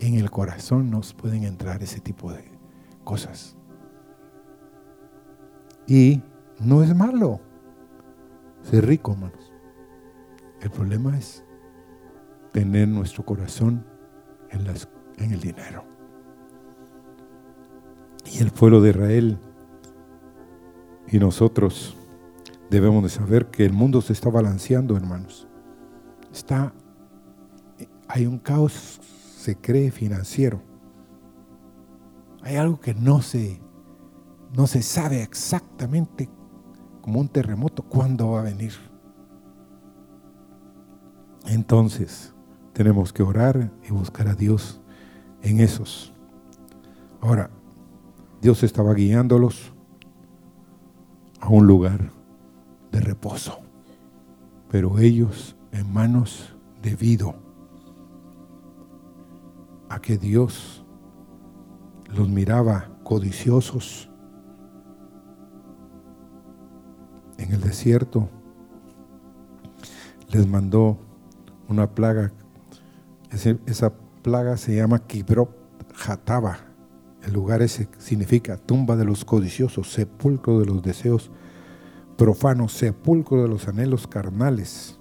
en 0.00 0.16
el 0.16 0.30
corazón 0.30 0.90
nos 0.90 1.14
pueden 1.14 1.44
entrar 1.44 1.82
ese 1.82 1.98
tipo 1.98 2.30
de 2.30 2.44
cosas. 3.04 3.56
Y 5.86 6.20
no 6.60 6.82
es 6.82 6.94
malo 6.94 7.40
ser 8.60 8.84
rico, 8.86 9.12
hermanos. 9.12 9.50
El 10.60 10.70
problema 10.70 11.16
es 11.16 11.42
tener 12.52 12.86
nuestro 12.86 13.24
corazón 13.24 13.86
en, 14.50 14.66
en 15.24 15.32
el 15.32 15.40
dinero. 15.40 15.86
Y 18.30 18.42
el 18.42 18.50
pueblo 18.50 18.82
de 18.82 18.90
Israel 18.90 19.38
y 21.10 21.18
nosotros 21.18 21.97
debemos 22.70 23.02
de 23.02 23.08
saber 23.08 23.46
que 23.46 23.64
el 23.64 23.72
mundo 23.72 24.00
se 24.00 24.12
está 24.12 24.30
balanceando, 24.30 24.96
hermanos. 24.96 25.48
Está, 26.32 26.72
hay 28.08 28.26
un 28.26 28.38
caos, 28.38 29.00
se 29.36 29.56
cree 29.56 29.90
financiero. 29.90 30.62
Hay 32.42 32.56
algo 32.56 32.80
que 32.80 32.94
no 32.94 33.22
se, 33.22 33.60
no 34.54 34.66
se 34.66 34.82
sabe 34.82 35.22
exactamente 35.22 36.28
como 37.00 37.20
un 37.20 37.28
terremoto 37.28 37.82
cuándo 37.82 38.30
va 38.30 38.40
a 38.40 38.44
venir. 38.44 38.72
Entonces, 41.46 42.34
tenemos 42.74 43.12
que 43.12 43.22
orar 43.22 43.72
y 43.88 43.92
buscar 43.92 44.28
a 44.28 44.34
Dios 44.34 44.80
en 45.42 45.60
esos. 45.60 46.12
Ahora, 47.20 47.50
Dios 48.40 48.62
estaba 48.62 48.94
guiándolos 48.94 49.72
a 51.40 51.48
un 51.48 51.66
lugar 51.66 52.17
reposo, 53.04 53.60
pero 54.70 54.98
ellos 54.98 55.56
en 55.72 55.92
manos 55.92 56.54
debido 56.82 57.34
a 59.88 60.00
que 60.00 60.18
Dios 60.18 60.84
los 62.14 62.28
miraba 62.28 62.90
codiciosos 63.04 64.10
en 67.38 67.52
el 67.52 67.60
desierto, 67.60 68.28
les 70.30 70.46
mandó 70.46 70.98
una 71.68 71.88
plaga 71.94 72.32
esa 73.66 73.92
plaga 74.22 74.56
se 74.56 74.76
llama 74.76 75.00
Kibrot 75.00 75.50
Hataba. 76.06 76.58
El 77.22 77.34
lugar 77.34 77.62
ese 77.62 77.88
significa 77.98 78.56
tumba 78.56 78.96
de 78.96 79.04
los 79.04 79.24
codiciosos, 79.24 79.92
sepulcro 79.92 80.60
de 80.60 80.66
los 80.66 80.82
deseos 80.82 81.30
profanos, 82.18 82.72
sepulcro 82.72 83.40
de 83.42 83.48
los 83.48 83.66
anhelos 83.66 84.06
carnales. 84.06 85.00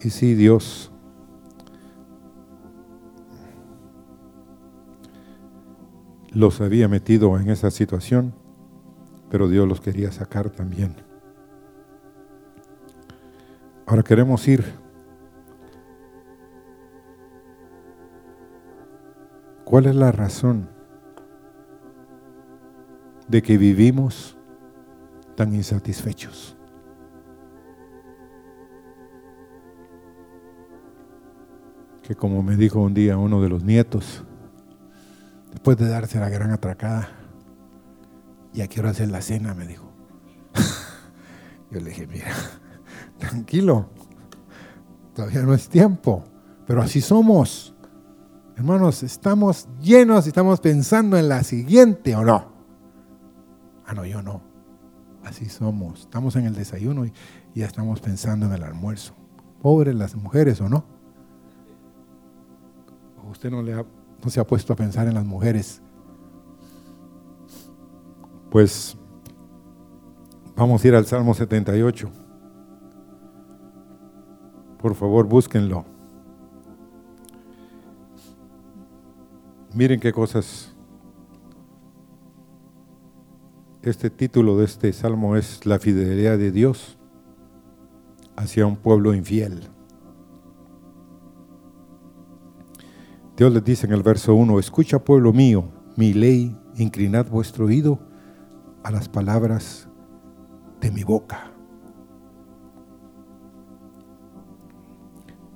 Y 0.00 0.08
sí, 0.08 0.34
Dios 0.34 0.90
los 6.30 6.62
había 6.62 6.88
metido 6.88 7.38
en 7.38 7.50
esa 7.50 7.70
situación, 7.70 8.32
pero 9.28 9.48
Dios 9.48 9.68
los 9.68 9.82
quería 9.82 10.10
sacar 10.12 10.48
también. 10.48 10.94
Ahora 13.84 14.02
queremos 14.02 14.48
ir 14.48 14.64
¿Cuál 19.68 19.84
es 19.84 19.94
la 19.94 20.10
razón 20.10 20.70
de 23.28 23.42
que 23.42 23.58
vivimos 23.58 24.36
tan 25.36 25.54
insatisfechos? 25.54 26.56
Que 32.02 32.14
como 32.14 32.42
me 32.42 32.56
dijo 32.56 32.80
un 32.80 32.94
día 32.94 33.18
uno 33.18 33.42
de 33.42 33.50
los 33.50 33.62
nietos, 33.62 34.24
después 35.50 35.76
de 35.76 35.88
darse 35.88 36.18
la 36.18 36.30
gran 36.30 36.50
atracada, 36.50 37.10
ya 38.52 38.66
quiero 38.66 38.88
hacer 38.88 39.10
la 39.10 39.20
cena, 39.20 39.54
me 39.54 39.66
dijo. 39.66 39.92
Yo 41.70 41.80
le 41.80 41.90
dije, 41.90 42.06
mira, 42.06 42.32
tranquilo, 43.18 43.90
todavía 45.14 45.42
no 45.42 45.52
es 45.52 45.68
tiempo, 45.68 46.24
pero 46.66 46.80
así 46.80 47.00
somos. 47.00 47.74
Hermanos, 48.56 49.02
¿estamos 49.02 49.68
llenos 49.80 50.26
y 50.26 50.30
estamos 50.30 50.60
pensando 50.60 51.16
en 51.16 51.28
la 51.28 51.44
siguiente 51.44 52.16
o 52.16 52.24
no? 52.24 52.57
Ah, 53.88 53.94
no, 53.94 54.04
yo 54.04 54.20
no. 54.20 54.42
Así 55.24 55.48
somos. 55.48 56.00
Estamos 56.00 56.36
en 56.36 56.44
el 56.44 56.54
desayuno 56.54 57.06
y 57.06 57.12
ya 57.54 57.64
estamos 57.64 58.00
pensando 58.00 58.44
en 58.44 58.52
el 58.52 58.62
almuerzo. 58.62 59.14
Pobres 59.62 59.94
las 59.94 60.14
mujeres 60.14 60.60
o 60.60 60.68
no. 60.68 60.84
Usted 63.30 63.50
no, 63.50 63.62
le 63.62 63.84
se 64.26 64.40
ha 64.40 64.46
puesto 64.46 64.74
a 64.74 64.76
pensar 64.76 65.08
en 65.08 65.14
las 65.14 65.24
mujeres. 65.24 65.80
Pues 68.50 68.96
vamos 70.54 70.84
a 70.84 70.88
ir 70.88 70.94
al 70.94 71.06
Salmo 71.06 71.32
78. 71.32 72.10
Por 74.78 74.94
favor, 74.94 75.26
búsquenlo. 75.26 75.86
Miren 79.74 79.98
qué 79.98 80.12
cosas. 80.12 80.77
Este 83.88 84.10
título 84.10 84.58
de 84.58 84.66
este 84.66 84.92
salmo 84.92 85.34
es 85.34 85.64
La 85.64 85.78
fidelidad 85.78 86.36
de 86.36 86.52
Dios 86.52 86.98
hacia 88.36 88.66
un 88.66 88.76
pueblo 88.76 89.14
infiel. 89.14 89.62
Dios 93.34 93.50
les 93.50 93.64
dice 93.64 93.86
en 93.86 93.94
el 93.94 94.02
verso 94.02 94.34
1, 94.34 94.58
escucha 94.58 95.02
pueblo 95.02 95.32
mío, 95.32 95.72
mi 95.96 96.12
ley, 96.12 96.54
inclinad 96.76 97.30
vuestro 97.30 97.64
oído 97.64 97.98
a 98.84 98.90
las 98.90 99.08
palabras 99.08 99.88
de 100.82 100.90
mi 100.90 101.02
boca. 101.02 101.50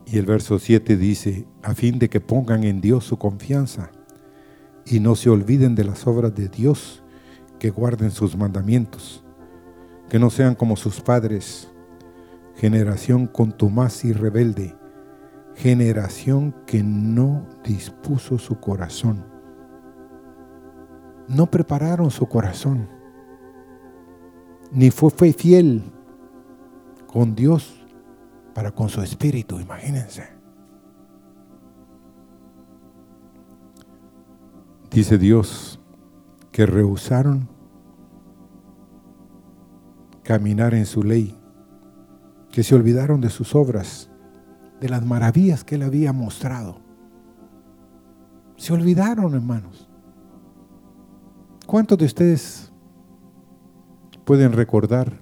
Y 0.06 0.16
el 0.16 0.24
verso 0.24 0.58
7 0.58 0.96
dice, 0.96 1.46
a 1.62 1.74
fin 1.74 1.98
de 1.98 2.08
que 2.08 2.22
pongan 2.22 2.64
en 2.64 2.80
Dios 2.80 3.04
su 3.04 3.18
confianza 3.18 3.90
y 4.86 5.00
no 5.00 5.16
se 5.16 5.28
olviden 5.28 5.74
de 5.74 5.84
las 5.84 6.06
obras 6.06 6.34
de 6.34 6.48
Dios, 6.48 7.01
que 7.62 7.70
guarden 7.70 8.10
sus 8.10 8.36
mandamientos, 8.36 9.22
que 10.08 10.18
no 10.18 10.30
sean 10.30 10.56
como 10.56 10.74
sus 10.74 11.00
padres, 11.00 11.70
generación 12.56 13.28
contumaz 13.28 14.04
y 14.04 14.12
rebelde, 14.12 14.76
generación 15.54 16.56
que 16.66 16.82
no 16.82 17.46
dispuso 17.62 18.36
su 18.36 18.58
corazón. 18.58 19.24
No 21.28 21.48
prepararon 21.52 22.10
su 22.10 22.26
corazón, 22.26 22.88
ni 24.72 24.90
fue, 24.90 25.10
fue 25.10 25.32
fiel 25.32 25.84
con 27.06 27.36
Dios 27.36 27.86
para 28.54 28.72
con 28.72 28.88
su 28.88 29.00
espíritu, 29.02 29.60
imagínense. 29.60 30.24
Dice 34.90 35.16
Dios 35.16 35.78
que 36.52 36.66
rehusaron 36.66 37.48
caminar 40.22 40.74
en 40.74 40.86
su 40.86 41.02
ley, 41.02 41.36
que 42.50 42.62
se 42.62 42.74
olvidaron 42.74 43.20
de 43.20 43.30
sus 43.30 43.54
obras, 43.54 44.10
de 44.80 44.88
las 44.88 45.04
maravillas 45.04 45.64
que 45.64 45.74
él 45.74 45.82
había 45.82 46.12
mostrado. 46.12 46.80
Se 48.56 48.72
olvidaron, 48.72 49.34
hermanos. 49.34 49.88
¿Cuántos 51.66 51.98
de 51.98 52.04
ustedes 52.04 52.72
pueden 54.24 54.52
recordar 54.52 55.12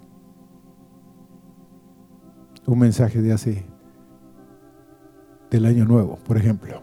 un 2.67 2.79
mensaje 2.79 3.21
de 3.21 3.33
hace 3.33 3.67
del 5.51 5.67
año 5.67 5.85
nuevo, 5.85 6.17
por 6.17 6.37
ejemplo, 6.37 6.83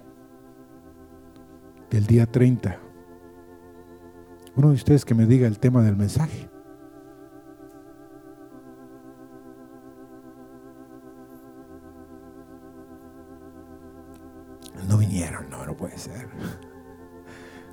del 1.90 2.06
día 2.06 2.26
30. 2.26 2.87
Uno 4.58 4.70
de 4.70 4.74
ustedes 4.74 5.06
que 5.06 5.14
me 5.16 5.26
diga 5.26 5.48
el 5.48 5.60
tema 5.60 5.82
del 5.82 5.96
mensaje. 5.96 6.50
No 14.90 14.98
vinieron, 14.98 15.50
no, 15.50 15.66
no 15.66 15.78
puede 15.78 15.98
ser. 15.98 16.28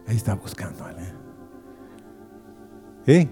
Ahí 0.07 0.17
está 0.17 0.35
buscando, 0.35 0.89
¿eh? 0.91 1.13
¿Eh? 3.07 3.31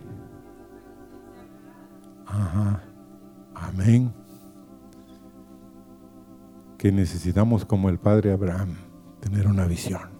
Ajá. 2.27 2.83
Amén 3.55 4.13
que 6.83 6.91
necesitamos 6.91 7.65
como 7.65 7.89
el 7.89 8.01
padre 8.01 8.33
Abraham, 8.33 8.75
tener 9.21 9.47
una 9.47 9.67
visión. 9.67 10.12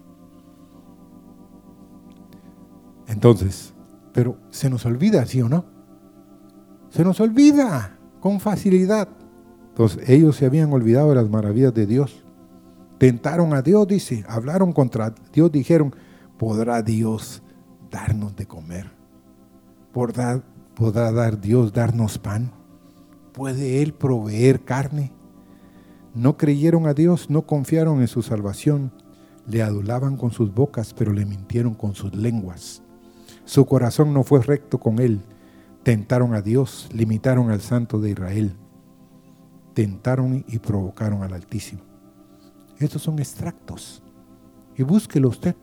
Entonces, 3.07 3.73
pero 4.13 4.37
se 4.49 4.69
nos 4.69 4.85
olvida, 4.85 5.25
¿sí 5.25 5.41
o 5.41 5.49
no? 5.49 5.65
Se 6.89 7.03
nos 7.03 7.19
olvida 7.19 7.97
con 8.19 8.39
facilidad. 8.39 9.09
Entonces, 9.69 10.07
ellos 10.07 10.35
se 10.35 10.45
habían 10.45 10.71
olvidado 10.71 11.09
de 11.09 11.15
las 11.15 11.29
maravillas 11.29 11.73
de 11.73 11.87
Dios. 11.87 12.23
Tentaron 12.99 13.53
a 13.53 13.61
Dios, 13.61 13.87
dice, 13.87 14.23
hablaron 14.29 14.71
contra 14.71 15.13
Dios, 15.33 15.51
dijeron, 15.51 15.95
¿podrá 16.37 16.81
Dios 16.83 17.41
darnos 17.89 18.35
de 18.35 18.45
comer? 18.45 18.91
¿Podrá, 19.91 20.41
dar 21.11 21.41
Dios 21.41 21.73
darnos 21.73 22.17
pan? 22.17 22.51
¿Puede 23.33 23.81
Él 23.81 23.93
proveer 23.93 24.63
carne? 24.63 25.11
No 26.13 26.37
creyeron 26.37 26.85
a 26.85 26.93
Dios, 26.93 27.29
no 27.29 27.41
confiaron 27.47 28.01
en 28.01 28.07
su 28.07 28.21
salvación, 28.21 28.91
le 29.47 29.63
adulaban 29.63 30.15
con 30.15 30.31
sus 30.31 30.53
bocas, 30.53 30.93
pero 30.93 31.11
le 31.11 31.25
mintieron 31.25 31.73
con 31.73 31.95
sus 31.95 32.15
lenguas. 32.15 32.83
Su 33.45 33.65
corazón 33.65 34.13
no 34.13 34.23
fue 34.23 34.41
recto 34.41 34.79
con 34.79 34.99
él. 34.99 35.21
Tentaron 35.83 36.33
a 36.33 36.41
Dios, 36.41 36.89
limitaron 36.93 37.51
al 37.51 37.61
Santo 37.61 37.99
de 37.99 38.11
Israel. 38.11 38.55
Tentaron 39.73 40.45
y 40.47 40.59
provocaron 40.59 41.23
al 41.23 41.33
Altísimo. 41.33 41.81
Estos 42.79 43.01
son 43.01 43.19
extractos. 43.19 44.01
Y 44.77 44.83
búsquelo 44.83 45.29
usted. 45.29 45.55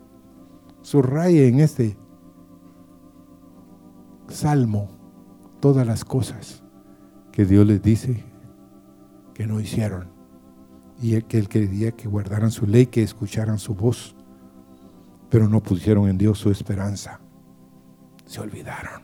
Subraye 0.83 1.49
en 1.49 1.61
este 1.61 1.97
salmo 4.29 4.89
todas 5.61 5.87
las 5.87 6.05
cosas 6.05 6.63
que 7.33 7.45
Dios 7.45 7.67
les 7.67 7.83
dice 7.83 8.25
que 9.35 9.47
no 9.47 9.61
hicieron 9.61 10.09
y 11.03 11.15
el 11.15 11.25
que 11.25 11.39
él 11.39 11.49
quería 11.49 11.93
que 11.93 12.09
guardaran 12.09 12.51
su 12.51 12.67
ley, 12.67 12.87
que 12.87 13.03
escucharan 13.03 13.59
su 13.59 13.75
voz, 13.75 14.15
pero 15.31 15.49
no 15.49 15.63
pusieron 15.63 16.09
en 16.09 16.19
Dios 16.19 16.39
su 16.39 16.51
esperanza. 16.51 17.20
Se 18.31 18.41
olvidaron. 18.41 19.03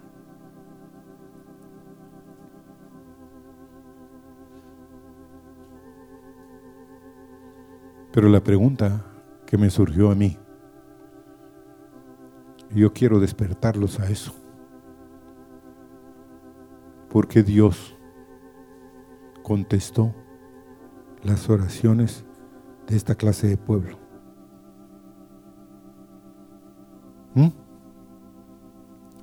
Pero 8.13 8.29
la 8.29 8.41
pregunta 8.41 9.05
que 9.45 9.59
me 9.59 9.69
surgió 9.69 10.13
a 10.13 10.15
mí, 10.15 10.39
yo 12.71 12.93
quiero 12.93 13.19
despertarlos 13.19 13.99
a 13.99 14.09
eso. 14.09 14.33
¿Por 17.11 17.27
qué 17.27 17.43
Dios 17.43 17.97
contestó 19.43 20.15
las 21.25 21.51
oraciones 21.51 22.25
de 22.87 22.97
esta 22.97 23.17
clase 23.17 23.49
de 23.49 23.57
pueblo. 23.57 23.99
¿Mm? 27.35 27.66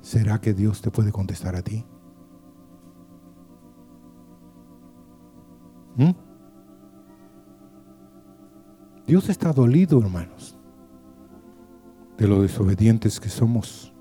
¿Será 0.04 0.40
que 0.40 0.54
Dios 0.54 0.84
te 0.84 0.92
puede 0.92 1.12
contestar 1.12 1.56
a 1.56 1.64
ti? 1.64 1.84
¿Mm? 5.96 6.12
Dios 9.08 9.30
está 9.30 9.52
dolido, 9.52 10.00
hermanos, 10.00 10.56
de 12.18 12.28
lo 12.28 12.44
desobedientes 12.44 13.20
que 13.20 13.30
somos, 13.30 13.92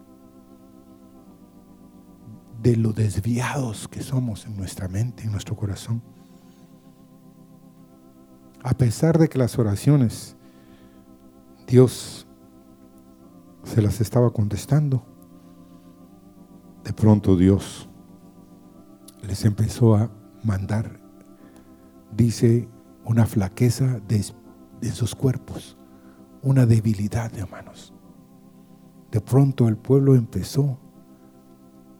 de 2.60 2.76
lo 2.76 2.92
desviados 2.92 3.88
que 3.88 4.02
somos 4.02 4.44
en 4.44 4.58
nuestra 4.58 4.88
mente, 4.88 5.24
en 5.24 5.32
nuestro 5.32 5.56
corazón 5.56 6.02
a 8.62 8.74
pesar 8.74 9.18
de 9.18 9.28
que 9.28 9.38
las 9.38 9.58
oraciones 9.58 10.36
Dios 11.66 12.26
se 13.64 13.82
las 13.82 14.00
estaba 14.00 14.30
contestando, 14.32 15.04
de 16.84 16.92
pronto 16.92 17.36
Dios 17.36 17.88
les 19.26 19.44
empezó 19.44 19.94
a 19.94 20.10
mandar, 20.42 21.00
dice, 22.14 22.68
una 23.04 23.26
flaqueza 23.26 24.00
de, 24.08 24.22
sus 24.90 25.14
cuerpos, 25.14 25.76
una 26.42 26.66
debilidad, 26.66 27.32
hermanos. 27.36 27.92
De 29.10 29.20
pronto 29.20 29.68
el 29.68 29.76
pueblo 29.76 30.14
empezó 30.14 30.78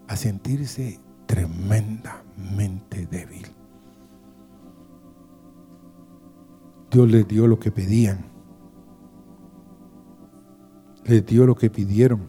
a 0.09 0.17
sentirse 0.17 0.99
tremendamente 1.27 3.07
débil. 3.07 3.47
Dios 6.91 7.11
les 7.11 7.27
dio 7.27 7.47
lo 7.47 7.59
que 7.59 7.71
pedían. 7.71 8.25
Les 11.05 11.25
dio 11.25 11.47
lo 11.47 11.55
que 11.55 11.71
pidieron. 11.71 12.29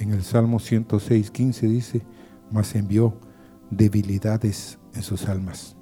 En 0.00 0.12
el 0.12 0.22
Salmo 0.22 0.58
106, 0.58 1.30
15 1.30 1.66
dice, 1.66 2.06
mas 2.50 2.74
envió 2.74 3.20
debilidades 3.68 4.78
en 4.94 5.02
sus 5.02 5.28
almas. 5.28 5.76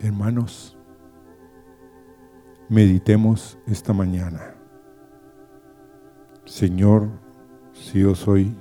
Hermanos, 0.00 0.78
meditemos 2.70 3.58
esta 3.66 3.92
mañana. 3.92 4.54
Señor, 6.46 7.10
si 7.74 8.00
yo 8.00 8.14
soy 8.14 8.56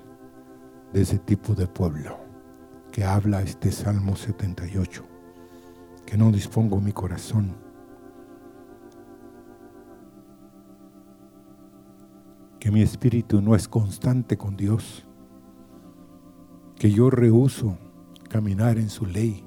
de 0.91 1.01
ese 1.01 1.17
tipo 1.17 1.55
de 1.55 1.67
pueblo 1.67 2.17
que 2.91 3.05
habla 3.05 3.41
este 3.41 3.71
Salmo 3.71 4.17
78, 4.17 5.01
que 6.05 6.17
no 6.17 6.29
dispongo 6.29 6.81
mi 6.81 6.91
corazón. 6.91 7.62
Que 12.63 12.71
mi 12.71 12.81
espíritu 12.81 13.41
no 13.41 13.55
es 13.55 13.67
constante 13.67 14.37
con 14.37 14.55
Dios, 14.55 15.05
que 16.77 16.89
yo 16.89 17.09
rehuso 17.09 17.77
caminar 18.29 18.77
en 18.77 18.89
su 18.89 19.05
ley, 19.05 19.43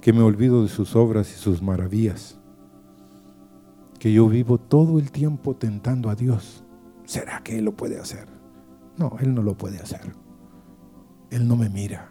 que 0.00 0.12
me 0.12 0.20
olvido 0.20 0.64
de 0.64 0.68
sus 0.68 0.96
obras 0.96 1.30
y 1.30 1.38
sus 1.38 1.62
maravillas, 1.62 2.40
que 4.00 4.12
yo 4.12 4.28
vivo 4.28 4.58
todo 4.58 4.98
el 4.98 5.12
tiempo 5.12 5.54
tentando 5.54 6.10
a 6.10 6.16
Dios. 6.16 6.64
¿Será 7.04 7.40
que 7.44 7.56
Él 7.58 7.66
lo 7.66 7.76
puede 7.76 8.00
hacer? 8.00 8.26
No, 8.96 9.16
Él 9.20 9.32
no 9.32 9.40
lo 9.40 9.56
puede 9.56 9.78
hacer. 9.78 10.12
Él 11.30 11.46
no 11.46 11.54
me 11.54 11.68
mira. 11.68 12.10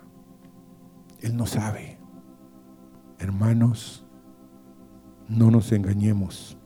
Él 1.20 1.36
no 1.36 1.45
sabe. 1.45 1.99
Hermanos, 3.18 4.05
no 5.28 5.51
nos 5.51 5.70
engañemos. 5.74 6.57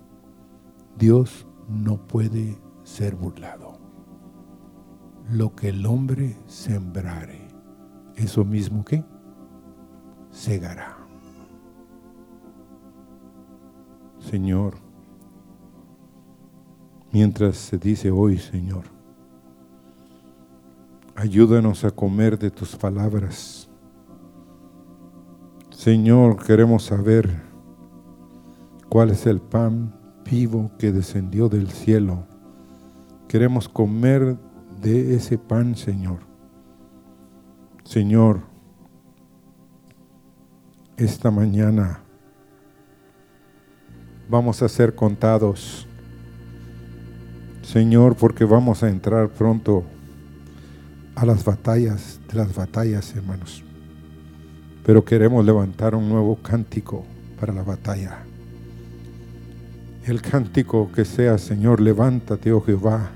Dios 0.96 1.48
no 1.68 1.98
puede 2.06 2.62
ser 2.94 3.16
burlado. 3.16 3.80
Lo 5.32 5.56
que 5.56 5.70
el 5.70 5.84
hombre 5.88 6.38
sembrare, 6.46 7.48
eso 8.16 8.46
mismo 8.46 8.86
que 8.86 9.04
segará. 10.30 10.98
Señor, 14.20 14.76
mientras 17.12 17.58
se 17.58 17.80
dice 17.80 18.12
hoy, 18.12 18.38
Señor, 18.38 18.84
ayúdanos 21.16 21.84
a 21.86 21.90
comer 21.90 22.38
de 22.38 22.52
tus 22.52 22.76
palabras. 22.76 23.68
Señor, 25.72 26.46
queremos 26.46 26.84
saber 26.84 27.42
cuál 28.88 29.10
es 29.10 29.26
el 29.26 29.42
pan 29.42 29.96
vivo 30.30 30.70
que 30.78 30.92
descendió 30.92 31.50
del 31.50 31.72
cielo. 31.72 32.28
Queremos 33.34 33.68
comer 33.68 34.38
de 34.80 35.16
ese 35.16 35.40
pan, 35.40 35.76
Señor. 35.76 36.20
Señor, 37.84 38.42
esta 40.98 41.32
mañana 41.32 42.02
vamos 44.30 44.62
a 44.62 44.70
ser 44.70 44.94
contados. 44.94 45.88
Señor, 47.64 48.16
porque 48.16 48.46
vamos 48.46 48.84
a 48.84 48.90
entrar 48.90 49.30
pronto 49.30 49.84
a 51.16 51.26
las 51.26 51.44
batallas 51.44 52.20
de 52.32 52.38
las 52.38 52.54
batallas, 52.54 53.16
hermanos. 53.16 53.64
Pero 54.86 55.04
queremos 55.04 55.44
levantar 55.44 55.96
un 55.96 56.08
nuevo 56.08 56.36
cántico 56.36 57.04
para 57.40 57.52
la 57.52 57.64
batalla. 57.64 58.20
El 60.06 60.22
cántico 60.22 60.92
que 60.92 61.04
sea, 61.04 61.40
Señor, 61.40 61.82
levántate, 61.82 62.52
oh 62.52 62.62
Jehová, 62.62 63.10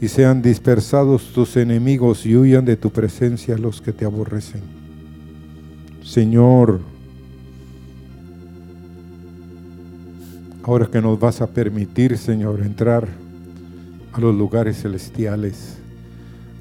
y 0.00 0.08
sean 0.08 0.42
dispersados 0.42 1.32
tus 1.32 1.56
enemigos 1.56 2.26
y 2.26 2.36
huyan 2.36 2.64
de 2.64 2.76
tu 2.76 2.90
presencia 2.90 3.56
los 3.56 3.80
que 3.80 3.92
te 3.92 4.04
aborrecen. 4.04 4.60
Señor, 6.02 6.80
ahora 10.62 10.86
que 10.86 11.00
nos 11.00 11.18
vas 11.18 11.40
a 11.40 11.46
permitir, 11.46 12.18
Señor, 12.18 12.60
entrar 12.60 13.08
a 14.12 14.20
los 14.20 14.34
lugares 14.34 14.82
celestiales, 14.82 15.78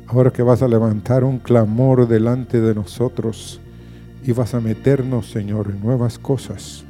ahora 0.07 0.31
que 0.31 0.43
vas 0.43 0.61
a 0.61 0.67
levantar 0.67 1.23
un 1.23 1.39
clamor 1.39 2.07
delante 2.07 2.61
de 2.61 2.73
nosotros 2.73 3.59
y 4.23 4.31
vas 4.31 4.53
a 4.53 4.61
meternos, 4.61 5.29
Señor, 5.29 5.71
en 5.71 5.81
nuevas 5.81 6.17
cosas 6.17 6.83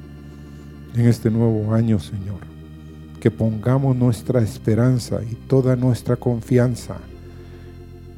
en 0.96 1.08
este 1.08 1.30
nuevo 1.30 1.74
año, 1.74 2.00
Señor. 2.00 2.55
Que 3.26 3.32
pongamos 3.32 3.96
nuestra 3.96 4.40
esperanza 4.40 5.20
y 5.24 5.34
toda 5.34 5.76
nuestra 5.76 6.16
confianza 6.16 6.98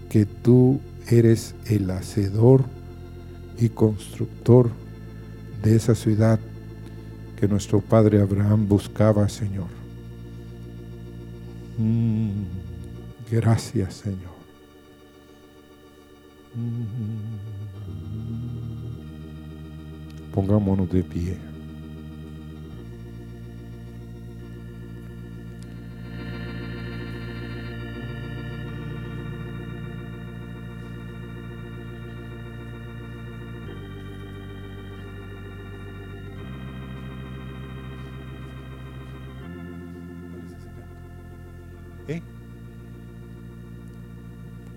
que 0.10 0.26
tú 0.26 0.82
eres 1.10 1.56
el 1.68 1.90
hacedor 1.92 2.66
y 3.58 3.70
constructor 3.70 4.70
de 5.64 5.78
esa 5.78 5.96
ciudad 5.96 6.42
que 7.40 7.48
nuestro 7.48 7.80
padre 7.80 8.20
Abraham 8.20 8.68
buscaba, 8.68 9.30
Señor. 9.30 9.70
Mm, 11.78 12.44
gracias, 13.32 13.94
Señor. 13.94 14.36
Pongámonos 20.34 20.92
de 20.92 21.02
pie. 21.02 21.47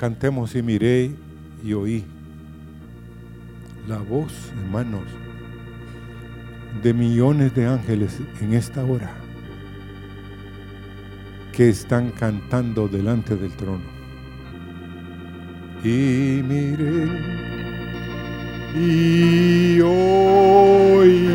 Cantemos 0.01 0.55
y 0.55 0.63
miré 0.63 1.11
y 1.63 1.75
oí 1.75 2.07
la 3.87 3.99
voz, 3.99 4.33
hermanos, 4.63 5.03
de 6.83 6.95
millones 6.95 7.55
de 7.55 7.67
ángeles 7.67 8.19
en 8.41 8.55
esta 8.55 8.83
hora 8.83 9.13
que 11.53 11.69
están 11.69 12.13
cantando 12.13 12.89
delante 12.89 13.37
del 13.37 13.55
trono. 13.57 13.85
Y 15.85 16.43
miré 16.49 17.05
y 18.75 19.81
oí 19.83 21.29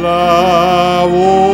la 0.00 1.06
voz 1.06 1.45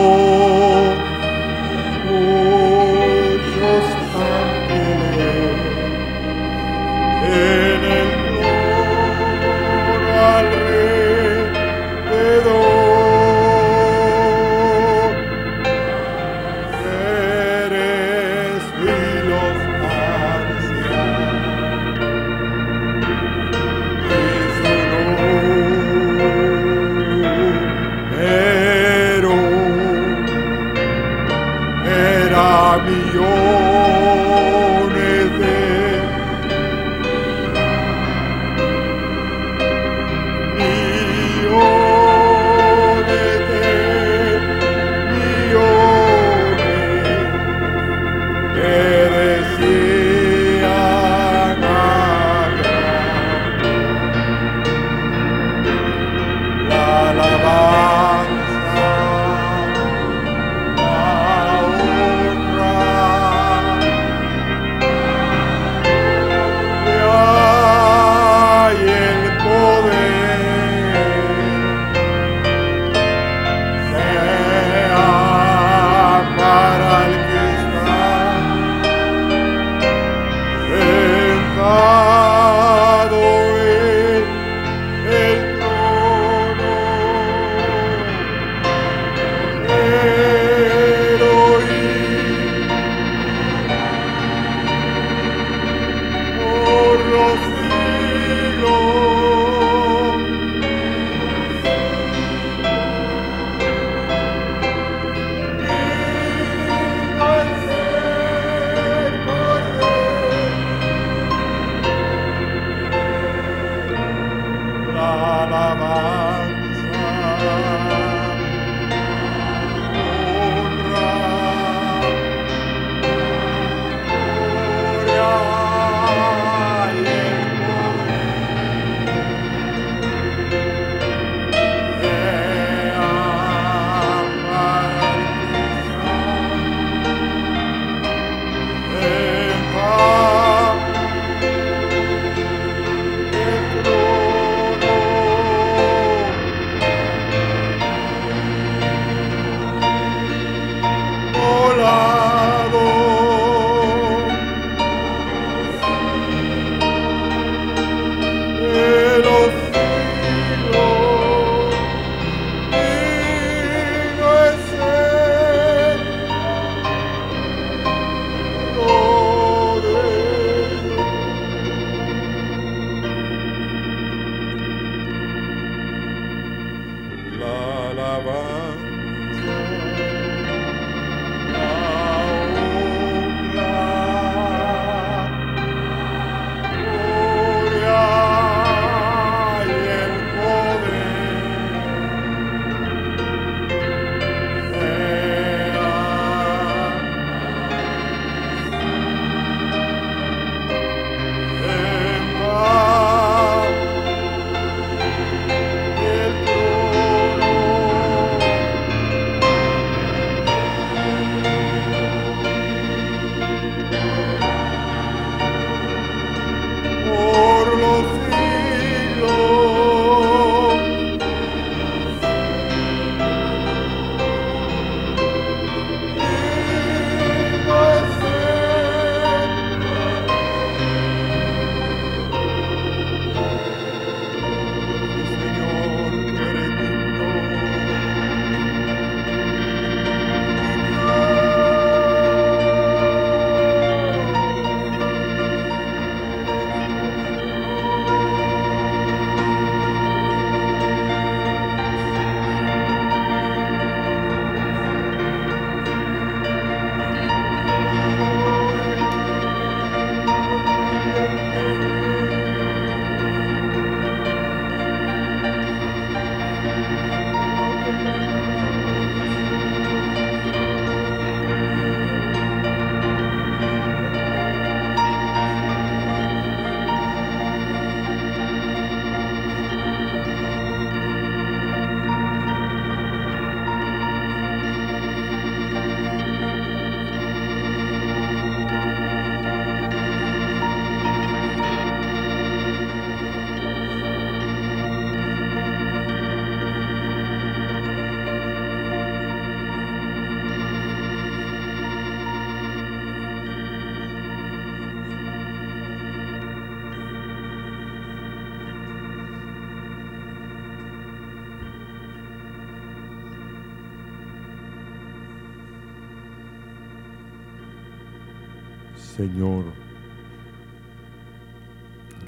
Señor. 319.17 319.65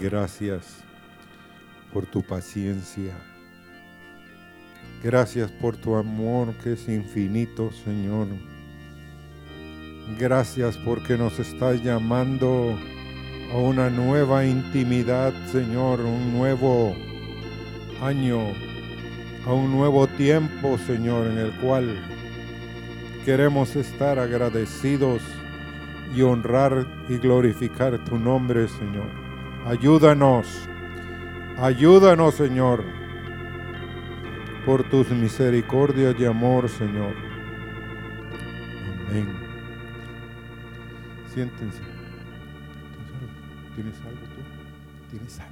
Gracias 0.01 0.82
por 1.93 2.05
tu 2.05 2.22
paciencia. 2.22 3.14
Gracias 5.03 5.51
por 5.51 5.76
tu 5.76 5.97
amor 5.97 6.53
que 6.62 6.72
es 6.74 6.89
infinito, 6.89 7.70
Señor. 7.85 8.26
Gracias 10.18 10.76
porque 10.78 11.16
nos 11.16 11.39
estás 11.39 11.82
llamando 11.82 12.78
a 13.53 13.57
una 13.57 13.89
nueva 13.89 14.45
intimidad, 14.45 15.32
Señor, 15.53 16.01
un 16.01 16.32
nuevo 16.32 16.95
año, 18.03 18.41
a 19.47 19.53
un 19.53 19.72
nuevo 19.72 20.07
tiempo, 20.07 20.76
Señor, 20.78 21.28
en 21.28 21.39
el 21.39 21.53
cual 21.61 21.97
queremos 23.24 23.74
estar 23.76 24.18
agradecidos 24.18 25.22
y 26.14 26.22
honrar 26.22 26.86
y 27.08 27.18
glorificar 27.18 27.98
tu 28.04 28.18
nombre, 28.18 28.68
Señor. 28.68 29.08
Ayúdanos, 29.66 30.68
ayúdanos, 31.58 32.34
Señor, 32.34 32.84
por 34.64 34.88
tus 34.88 35.10
misericordias 35.10 36.14
y 36.18 36.24
amor, 36.24 36.68
Señor. 36.68 37.14
Amén. 39.08 39.28
Siéntense. 41.32 41.80
¿Tienes 43.74 43.96
algo 44.00 44.20
tú? 44.34 45.10
¿Tienes 45.10 45.40
algo? 45.40 45.42